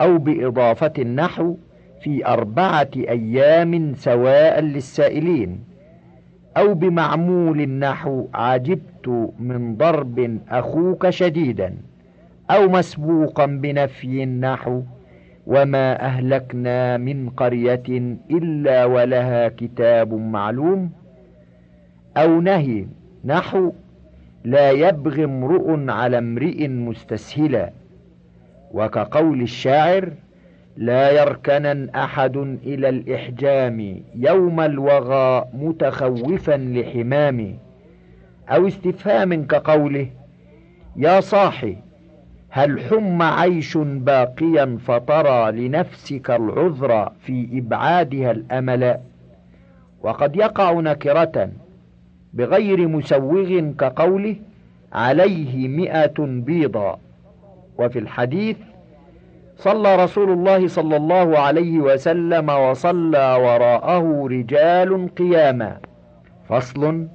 [0.00, 1.56] أو بإضافة النحو
[2.00, 5.60] في أربعة أيام سواء للسائلين.
[6.56, 11.74] أو بمعمول النحو عجبت من ضرب أخوك شديدا.
[12.50, 14.82] أو مسبوقا بنفي النحو
[15.46, 17.82] وما أهلكنا من قرية
[18.30, 20.90] إلا ولها كتاب معلوم
[22.16, 22.86] أو نهي
[23.24, 23.72] نحو
[24.44, 27.70] لا يبغي امرؤ على امرئ مستسهلا
[28.72, 30.12] وكقول الشاعر
[30.76, 32.36] لا يركنن أحد
[32.66, 37.58] إلى الإحجام يوم الوغى متخوفا لحمام
[38.48, 40.08] أو استفهام كقوله
[40.96, 41.76] يا صاحي
[42.56, 48.98] هل حم عيش باقيا فترى لنفسك العذر في إبعادها الأمل؟
[50.02, 51.50] وقد يقع نكرة
[52.34, 54.36] بغير مسوغ كقوله
[54.92, 56.98] عليه مئة بيضا.
[57.78, 58.56] وفي الحديث
[59.56, 65.78] صلى رسول الله صلى الله عليه وسلم وصلى وراءه رجال قياما.
[66.48, 67.06] فصل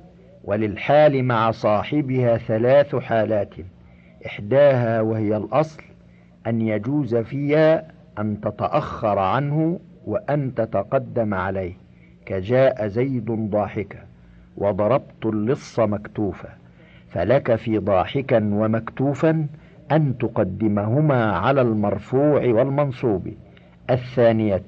[0.44, 3.54] وللحال مع صاحبها ثلاث حالات.
[4.26, 5.84] إحداها وهي الأصل
[6.48, 7.88] أن يجوز فيها
[8.20, 11.74] أن تتأخر عنه وأن تتقدم عليه
[12.26, 14.00] كجاء زيد ضاحكا
[14.58, 16.50] وضربت اللص مكتوفا
[17.10, 19.48] فلك في ضاحكا ومكتوفا
[19.92, 23.34] أن تقدمهما على المرفوع والمنصوب.
[23.90, 24.66] الثانية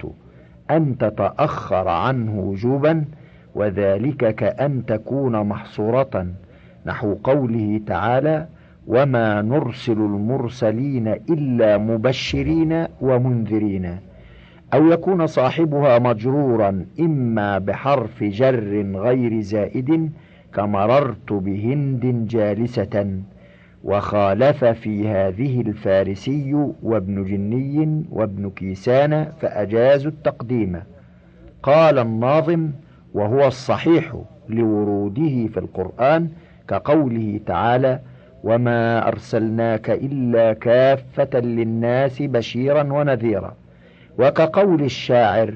[0.71, 3.05] أن تتأخر عنه وجوبا
[3.55, 6.27] وذلك كأن تكون محصورة
[6.85, 8.47] نحو قوله تعالى
[8.87, 13.97] وما نرسل المرسلين إلا مبشرين ومنذرين
[14.73, 20.11] أو يكون صاحبها مجرورا إما بحرف جر غير زائد
[20.53, 23.19] كمررت بهند جالسة
[23.83, 26.53] وخالف في هذه الفارسي
[26.83, 30.79] وابن جني وابن كيسان فأجازوا التقديم
[31.63, 32.69] قال الناظم
[33.13, 34.15] وهو الصحيح
[34.49, 36.29] لوروده في القرآن
[36.67, 37.99] كقوله تعالى
[38.43, 43.53] وما أرسلناك إلا كافة للناس بشيرا ونذيرا
[44.19, 45.53] وكقول الشاعر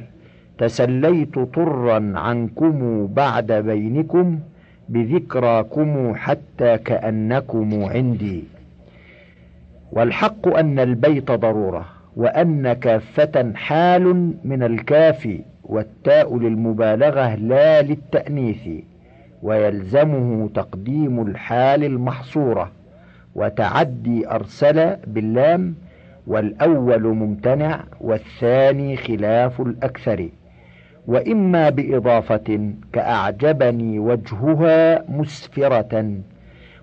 [0.58, 4.40] تسليت طرا عنكم بعد بينكم
[4.90, 8.44] بذكراكم حتى كأنكم عندي
[9.92, 18.68] والحق أن البيت ضرورة وأن كافة حال من الكاف والتاء للمبالغة لا للتأنيث
[19.46, 22.72] ويلزمه تقديم الحال المحصورة.
[23.36, 25.76] وتعدي أرسل باللام
[26.28, 30.30] والأول ممتنع والثاني خلاف الأكثر.
[31.08, 36.12] وإما بإضافة كأعجبني وجهها مسفرة.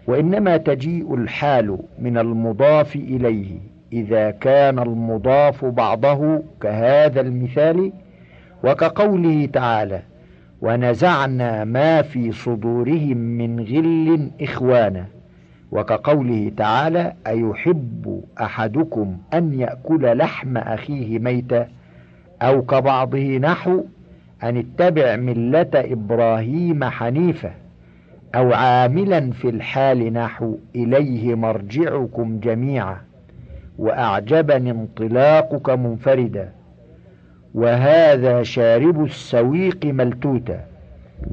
[0.06, 3.58] وإنما تجيء الحال من المضاف إليه.
[3.92, 7.92] إذا كان المضاف بعضه كهذا المثال.
[8.64, 10.02] وكقوله تعالى
[10.62, 15.04] ونزعنا ما في صدورهم من غل إخوانا.
[15.72, 21.68] وكقوله تعالى أيحب أحدكم أن يأكل لحم أخيه ميتا؟
[22.42, 23.84] أو كبعضه نحو
[24.42, 27.50] أن اتبع ملة إبراهيم حنيفة.
[28.34, 32.96] أو عاملا في الحال نحو إليه مرجعكم جميعا.
[33.78, 36.52] وأعجبني انطلاقك منفردا.
[37.54, 40.64] وهذا شارب السويق ملتوتا.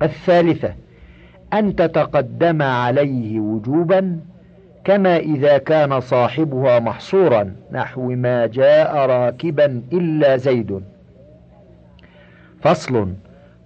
[0.02, 0.74] الثالثة
[1.54, 4.20] أن تتقدم عليه وجوبا
[4.84, 10.82] كما إذا كان صاحبها محصورا نحو ما جاء راكبا إلا زيد.
[12.62, 13.14] فصل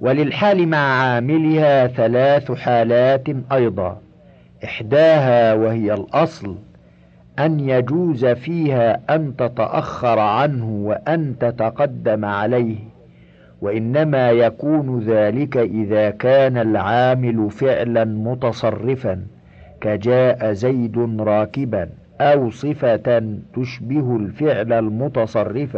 [0.02, 4.02] وللحال مع عاملها ثلاث حالات أيضا
[4.64, 6.56] إحداها وهي الأصل
[7.40, 12.78] أن يجوز فيها أن تتأخر عنه وأن تتقدم عليه
[13.62, 19.20] وإنما يكون ذلك إذا كان العامل فعلا متصرفا
[19.82, 21.90] كجاء زيد راكبا
[22.22, 23.24] أو صفة
[23.56, 25.78] تشبه الفعل المتصرف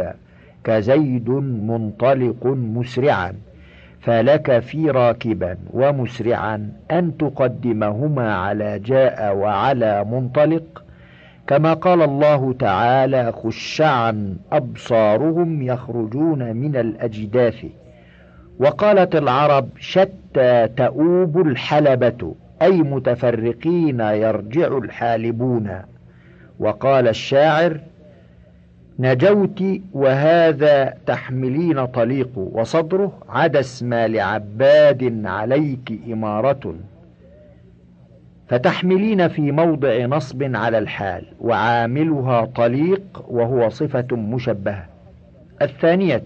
[0.64, 3.32] كزيد منطلق مسرعا
[4.00, 10.85] فلك في راكبا ومسرعا أن تقدمهما على جاء وعلى منطلق.
[11.46, 17.64] كما قال الله تعالى خشعا أبصارهم يخرجون من الأجداث.
[18.58, 25.82] وقالت العرب شتى تؤوب الحلبة أي متفرقين يرجع الحالبون.
[26.58, 27.80] وقال الشاعر
[28.98, 36.74] نجوت وهذا تحملين طليق وصدره عدا اسما لعباد عليك إمارة.
[38.48, 44.86] فتحملين في موضع نصب على الحال وعاملها طليق وهو صفة مشبهة.
[45.62, 46.24] الثانية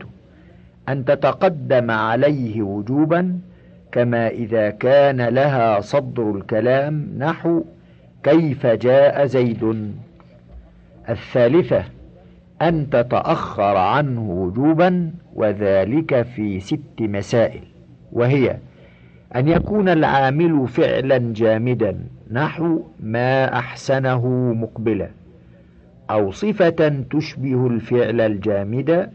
[0.88, 3.38] أن تتقدم عليه وجوبا
[3.92, 7.64] كما إذا كان لها صدر الكلام نحو
[8.22, 9.92] كيف جاء زيد؟
[11.08, 11.84] الثالثة
[12.62, 17.62] أن تتأخر عنه وجوبا وذلك في ست مسائل
[18.12, 18.56] وهي
[19.36, 21.98] أن يكون العامل فعلا جامدا
[22.30, 25.08] نحو ما أحسنه مقبلا
[26.10, 29.10] أو صفة تشبه الفعل الجامد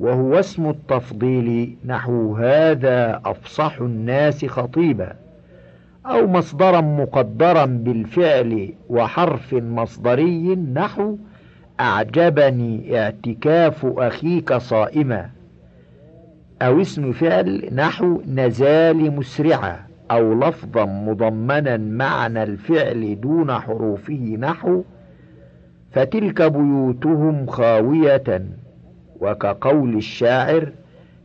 [0.00, 5.12] وهو اسم التفضيل نحو هذا أفصح الناس خطيبا
[6.06, 11.16] أو مصدرا مقدرا بالفعل وحرف مصدري نحو
[11.80, 15.30] أعجبني اعتكاف أخيك صائما.
[16.64, 19.76] أو اسم فعل نحو نزال مسرعا
[20.10, 24.82] أو لفظا مضمنا معنى الفعل دون حروفه نحو
[25.92, 28.42] فتلك بيوتهم خاوية
[29.20, 30.72] وكقول الشاعر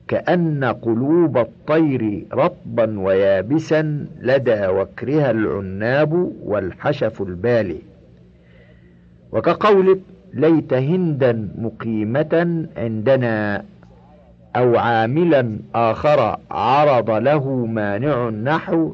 [0.07, 7.79] كأن قلوب الطير رطبا ويابسا لدى وكرها العناب والحشف البالي
[9.31, 9.99] وكقولك
[10.33, 13.63] ليت هندا مقيمة عندنا
[14.55, 18.93] أو عاملا آخر عرض له مانع نحو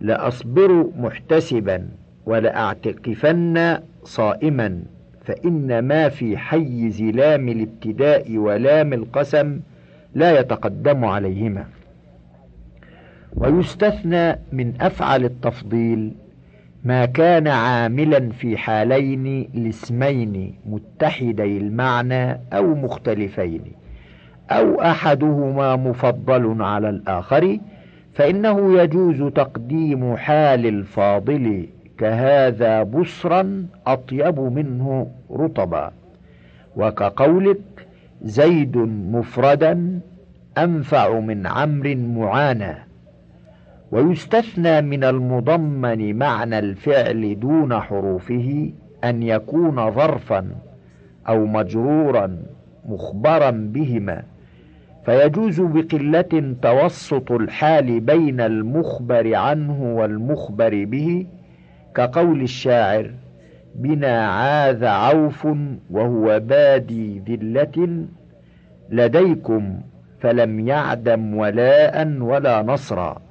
[0.00, 1.88] لأصبر محتسبا
[2.26, 4.82] ولأعتكفن صائما
[5.24, 9.60] فإن ما في حيز لام الابتداء ولام القسم
[10.14, 11.64] لا يتقدم عليهما.
[13.36, 16.12] ويستثنى من أفعل التفضيل
[16.84, 23.62] ما كان عاملا في حالين الاسمين متحدي المعنى أو مختلفين.
[24.50, 27.58] أو أحدهما مفضل على الآخر
[28.14, 31.66] فإنه يجوز تقديم حال الفاضل
[31.98, 35.92] كهذا بصرا أطيب منه رطبا.
[36.76, 37.86] وكقولك
[38.22, 38.76] زيد
[39.12, 40.00] مفردا
[40.58, 42.78] أنفع من عمر معانا.
[43.92, 48.70] ويستثنى من المضمن معنى الفعل دون حروفه
[49.04, 50.48] أن يكون ظرفا
[51.28, 52.36] أو مجرورا
[52.88, 54.22] مخبرا بهما.
[55.06, 61.26] فيجوز بقلة توسط الحال بين المخبر عنه والمخبر به
[61.94, 63.10] كقول الشاعر
[63.74, 65.48] بنا عاذ عوف
[65.90, 68.04] وهو بادي ذلة
[68.90, 69.80] لديكم
[70.20, 73.22] فلم يعدم ولاء ولا نصرا.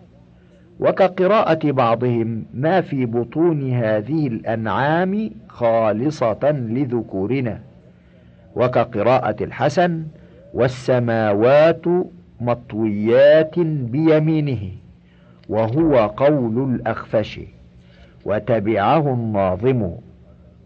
[0.80, 7.60] وكقراءة بعضهم ما في بطون هذه الأنعام خالصة لذكورنا.
[8.56, 10.04] وكقراءة الحسن
[10.56, 11.86] والسماوات
[12.42, 14.70] مطويات بيمينه
[15.50, 17.40] وهو قول الأخفش
[18.26, 19.92] وتبعه الناظم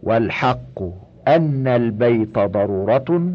[0.02, 0.78] والحق
[1.28, 3.34] أن البيت ضرورة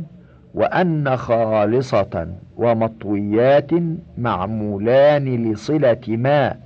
[0.54, 2.28] وأن خالصة
[2.58, 3.72] ومطويات
[4.18, 6.60] معمولان لصلة ماء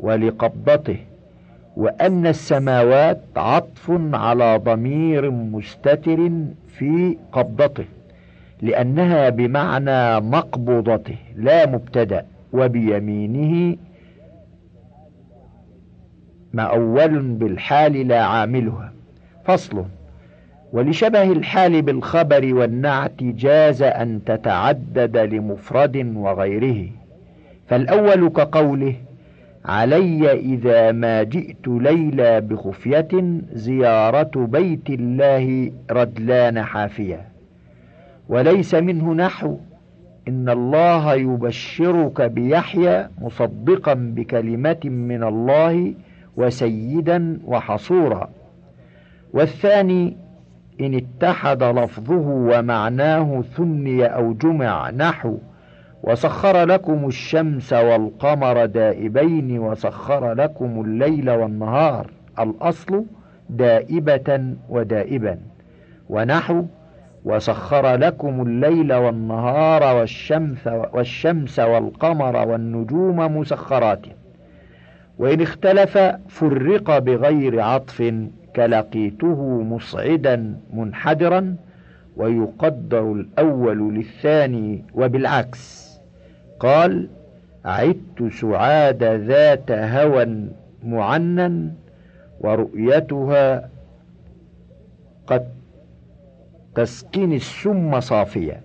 [0.00, 0.98] ولقبضته
[1.76, 6.30] وأن السماوات عطف على ضمير مستتر
[6.78, 7.84] في قبضته.
[8.62, 13.76] لأنها بمعنى مقبضته لا مبتدأ وبيمينه
[16.52, 18.92] مأول بالحال لا عاملها.
[19.44, 19.84] فصل
[20.72, 26.88] ولشبه الحال بالخبر والنعت جاز أن تتعدد لمفرد وغيره.
[27.66, 28.94] فالأول كقوله
[29.64, 33.08] علي إذا ما جئت ليلى بخفية
[33.52, 37.35] زيارة بيت الله ردلان حافية.
[38.28, 39.56] وليس منه نحو.
[40.28, 45.94] إن الله يبشرك بيحيى مصدقا بكلمة من الله
[46.36, 48.30] وسيدا وحصورا.
[49.32, 50.16] والثاني
[50.80, 55.38] إن اتحد لفظه ومعناه ثني أو جمع نحو.
[56.02, 62.10] وسخر لكم الشمس والقمر دائبين وسخر لكم الليل والنهار.
[62.38, 63.04] الأصل
[63.50, 65.38] دائبة ودائبا.
[66.10, 66.64] ونحو
[67.26, 74.06] وسخر لكم الليل والنهار والشمس والشمس والقمر والنجوم مسخرات.
[75.18, 75.98] وإن اختلف
[76.28, 78.14] فرق بغير عطف
[78.56, 81.56] كلقيته مصعدا منحدرا
[82.16, 85.86] ويقدر الأول للثاني وبالعكس.
[86.60, 87.08] قال
[87.64, 90.48] عدت سعاد ذات هوى
[90.84, 91.72] معنى
[92.40, 93.68] ورؤيتها
[95.26, 95.55] قد
[96.76, 98.60] تسقني السم صافية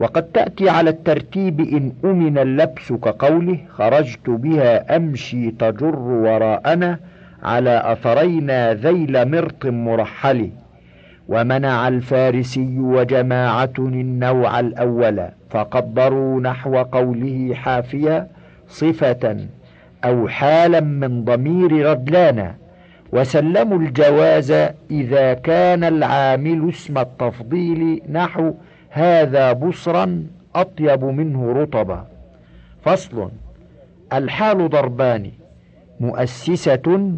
[0.00, 6.98] وقد تأتي على الترتيب إن أمن اللبس كقوله خرجت بها أمشي تجر وراءنا
[7.42, 10.50] على أثرينا ذيل مرط مرحل.
[11.28, 18.26] ومنع الفارسي وجماعة النوع الأول فقدروا نحو قوله حافية
[18.68, 19.36] صفة
[20.04, 22.54] أو حالا من ضمير ردلانا
[23.12, 24.50] وسلموا الجواز
[24.90, 28.52] إذا كان العامل اسم التفضيل نحو
[28.90, 32.06] هذا بصرا أطيب منه رطبا.
[32.82, 33.30] فصل
[34.12, 35.30] الحال ضربان
[36.00, 37.12] مؤسسة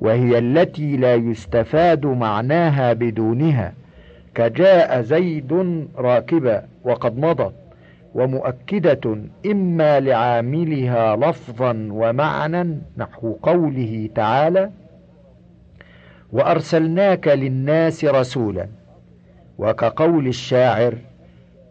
[0.00, 3.72] وهي التي لا يستفاد معناها بدونها
[4.34, 5.52] كجاء زيد
[5.98, 7.52] راكبا وقد مضت
[8.14, 9.16] ومؤكدة
[9.46, 14.70] إما لعاملها لفظا ومعنى نحو قوله تعالى
[16.32, 18.68] وأرسلناك للناس رسولا
[19.58, 20.94] وكقول الشاعر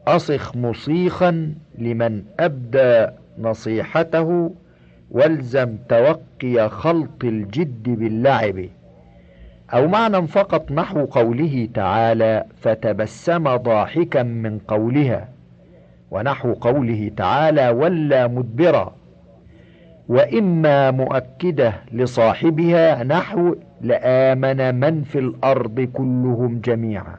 [0.08, 3.08] أصخ مصيخا لمن أبدى
[3.40, 4.52] نصيحته
[5.12, 8.66] والزم توقي خلط الجد باللعب.
[9.74, 15.30] أو معنى فقط نحو قوله تعالى فتبسم ضاحكا من قولها
[16.12, 18.96] ونحو قوله تعالى ولا مدبرا.
[20.10, 27.16] وإما مؤكدة لصاحبها نحو لآمن من في الأرض كلهم جميعا.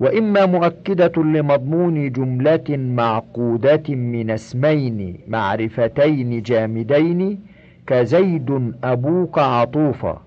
[0.00, 7.40] وإما مؤكدة لمضمون جملة معقودة من اسمين معرفتين جامدين
[7.86, 10.22] كزيد أبوك عطوفا.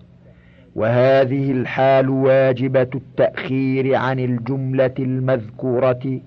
[0.75, 6.19] وهذه الحال واجبة التأخير عن الجملة المذكورة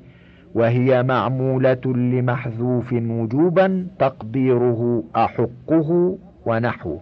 [0.54, 7.00] وهي معمولة لمحذوف وجوبا تقديره أحقه ونحوه.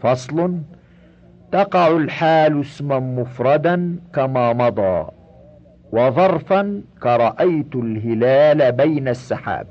[0.00, 0.58] فصل
[1.52, 5.06] تقع الحال اسما مفردا كما مضى
[5.92, 9.66] وظرفا كرأيت الهلال بين السحاب.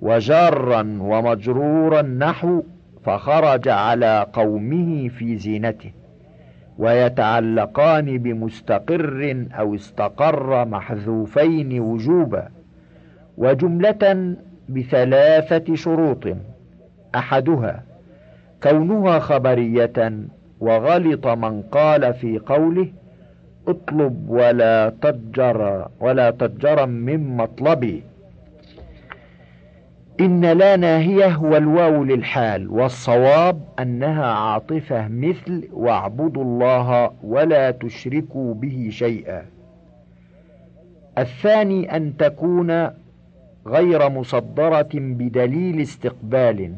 [0.00, 2.62] وجارا ومجرورا نحو
[3.04, 5.90] فخرج على قومه في زينته
[6.78, 12.48] ويتعلقان بمستقر أو استقر محذوفين وجوبا.
[13.38, 14.36] وجملة
[14.68, 16.24] بثلاثة شروط
[17.14, 17.82] أحدها
[18.62, 20.28] كونها خبرية
[20.60, 22.88] وغلط من قال في قوله
[23.68, 28.02] اطلب ولا تجر ولا تجرا من مطلبي.
[30.20, 39.42] إن لا ناهية والواو للحال والصواب أنها عاطفة مثل واعبدوا الله ولا تشركوا به شيئا.
[41.18, 42.90] الثاني أن تكون
[43.66, 46.72] غير مصدرة بدليل استقبال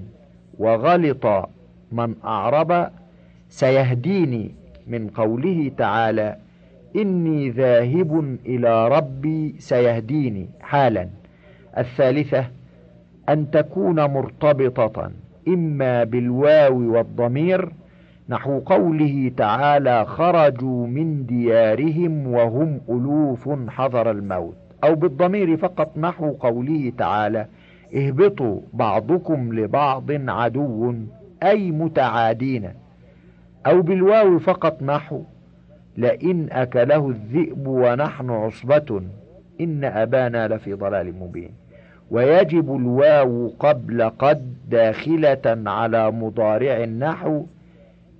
[0.58, 1.48] وغلط
[1.92, 2.90] من أعرب
[3.50, 4.54] سيهديني
[4.86, 6.36] من قوله تعالى
[6.96, 10.48] إني ذاهب إلى ربي سيهديني.
[10.60, 11.08] حالا.
[11.78, 12.46] الثالثة
[13.28, 15.10] أن تكون مرتبطة
[15.48, 17.72] إما بالواو والضمير.
[18.28, 24.56] نحو قوله تعالى خرجوا من ديارهم وهم ألوف حذر الموت.
[24.84, 27.46] أو بالضمير فقط نحو قوله تعالى
[27.96, 30.94] اهبطوا بعضكم لبعض عدو
[31.42, 32.79] أي متعادين.
[33.66, 35.22] أو بالواو فقط نحو.
[35.96, 39.02] لئن أكله الذئب ونحن عصبة
[39.60, 41.50] إن أبانا لفي ضلال مبين.
[42.10, 47.44] ويجب الواو قبل قد داخلة على مضارع النحو.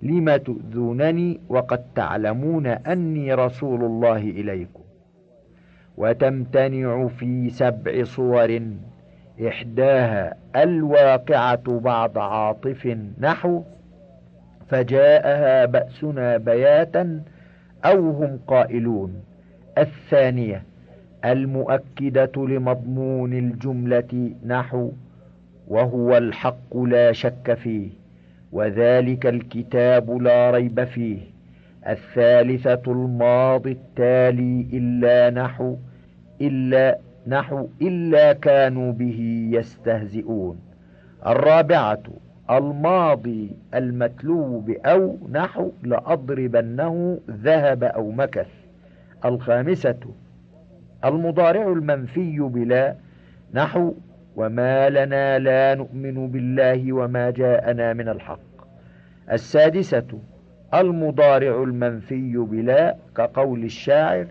[0.02, 4.82] لم تؤذونني وقد تعلمون أني رسول الله إليكم.
[5.96, 8.60] وتمتنع في سبع صور.
[9.48, 13.62] إحداها الواقعة بعد عاطف نحو
[14.70, 17.22] فجاءها بأسنا بياتا
[17.84, 19.14] أو هم قائلون.
[19.78, 20.62] الثانية
[21.24, 24.90] المؤكدة لمضمون الجملة نحو
[25.68, 27.88] وهو الحق لا شك فيه
[28.52, 31.18] وذلك الكتاب لا ريب فيه.
[31.88, 35.76] الثالثة الماضي التالي إلا نحو
[36.40, 40.58] إلا نحو إلا كانوا به يستهزئون.
[41.26, 42.02] الرابعة
[42.50, 48.48] الماضي المتلو بأو نحو لأضربنه ذهب أو مكث.
[49.24, 50.00] الخامسة
[51.04, 52.94] المضارع المنفي بلا
[53.54, 53.94] نحو
[54.36, 58.40] وما لنا لا نؤمن بالله وما جاءنا من الحق.
[59.32, 60.18] السادسة
[60.74, 64.26] المضارع المنفي بلا كقول الشاعر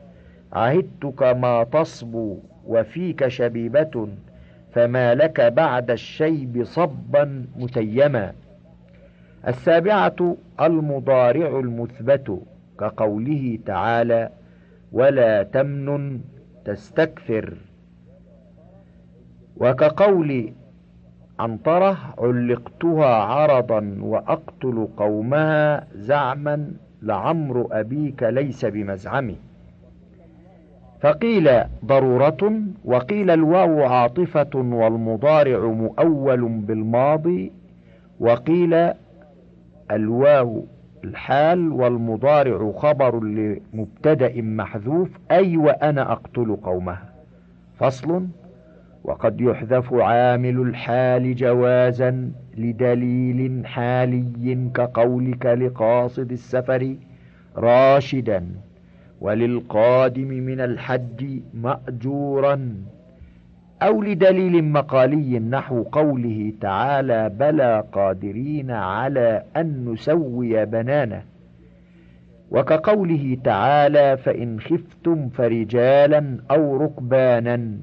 [0.53, 4.07] عهدتك ما تصبو وفيك شبيبة
[4.71, 8.33] فما لك بعد الشيب صبا متيما.
[9.47, 12.39] السابعة المضارع المثبت
[12.79, 14.29] كقوله تعالى
[14.91, 16.21] ولا تمنن
[16.65, 17.53] تستكثر.
[19.57, 20.53] وكقول
[21.39, 29.35] عنطرة علقتها عرضا وأقتل قومها زعما لعمر أبيك ليس بمزعمي
[31.01, 31.49] فقيل
[31.85, 32.53] ضرورة
[32.85, 37.51] وقيل الواو عاطفة والمضارع مؤول بالماضي
[38.19, 38.91] وقيل
[39.91, 40.65] الواو
[41.03, 47.09] الحال والمضارع خبر لمبتدأ محذوف أي وأنا أقتل قومها
[47.77, 48.27] فصل
[49.03, 56.95] وقد يحذف عامل الحال جوازا لدليل حالي كقولك لقاصد السفر
[57.57, 58.45] راشدا.
[59.21, 62.75] وللقادم من الحج مأجورا
[63.81, 71.23] أو لدليل مقالي نحو قوله تعالى بلى قادرين على أن نسوي بنانه
[72.51, 77.77] وكقوله تعالى فإن خفتم فرجالا أو ركبانا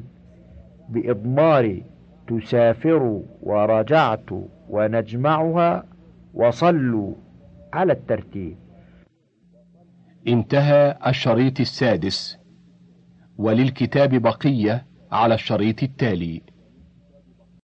[0.88, 1.80] بإضمار
[2.28, 4.30] تسافر ورجعت
[4.70, 5.84] ونجمعها
[6.34, 7.12] وصلوا
[7.72, 8.56] على الترتيب.
[10.28, 12.38] انتهى الشريط السادس.
[13.38, 16.42] وللكتاب بقية على الشريط التالي.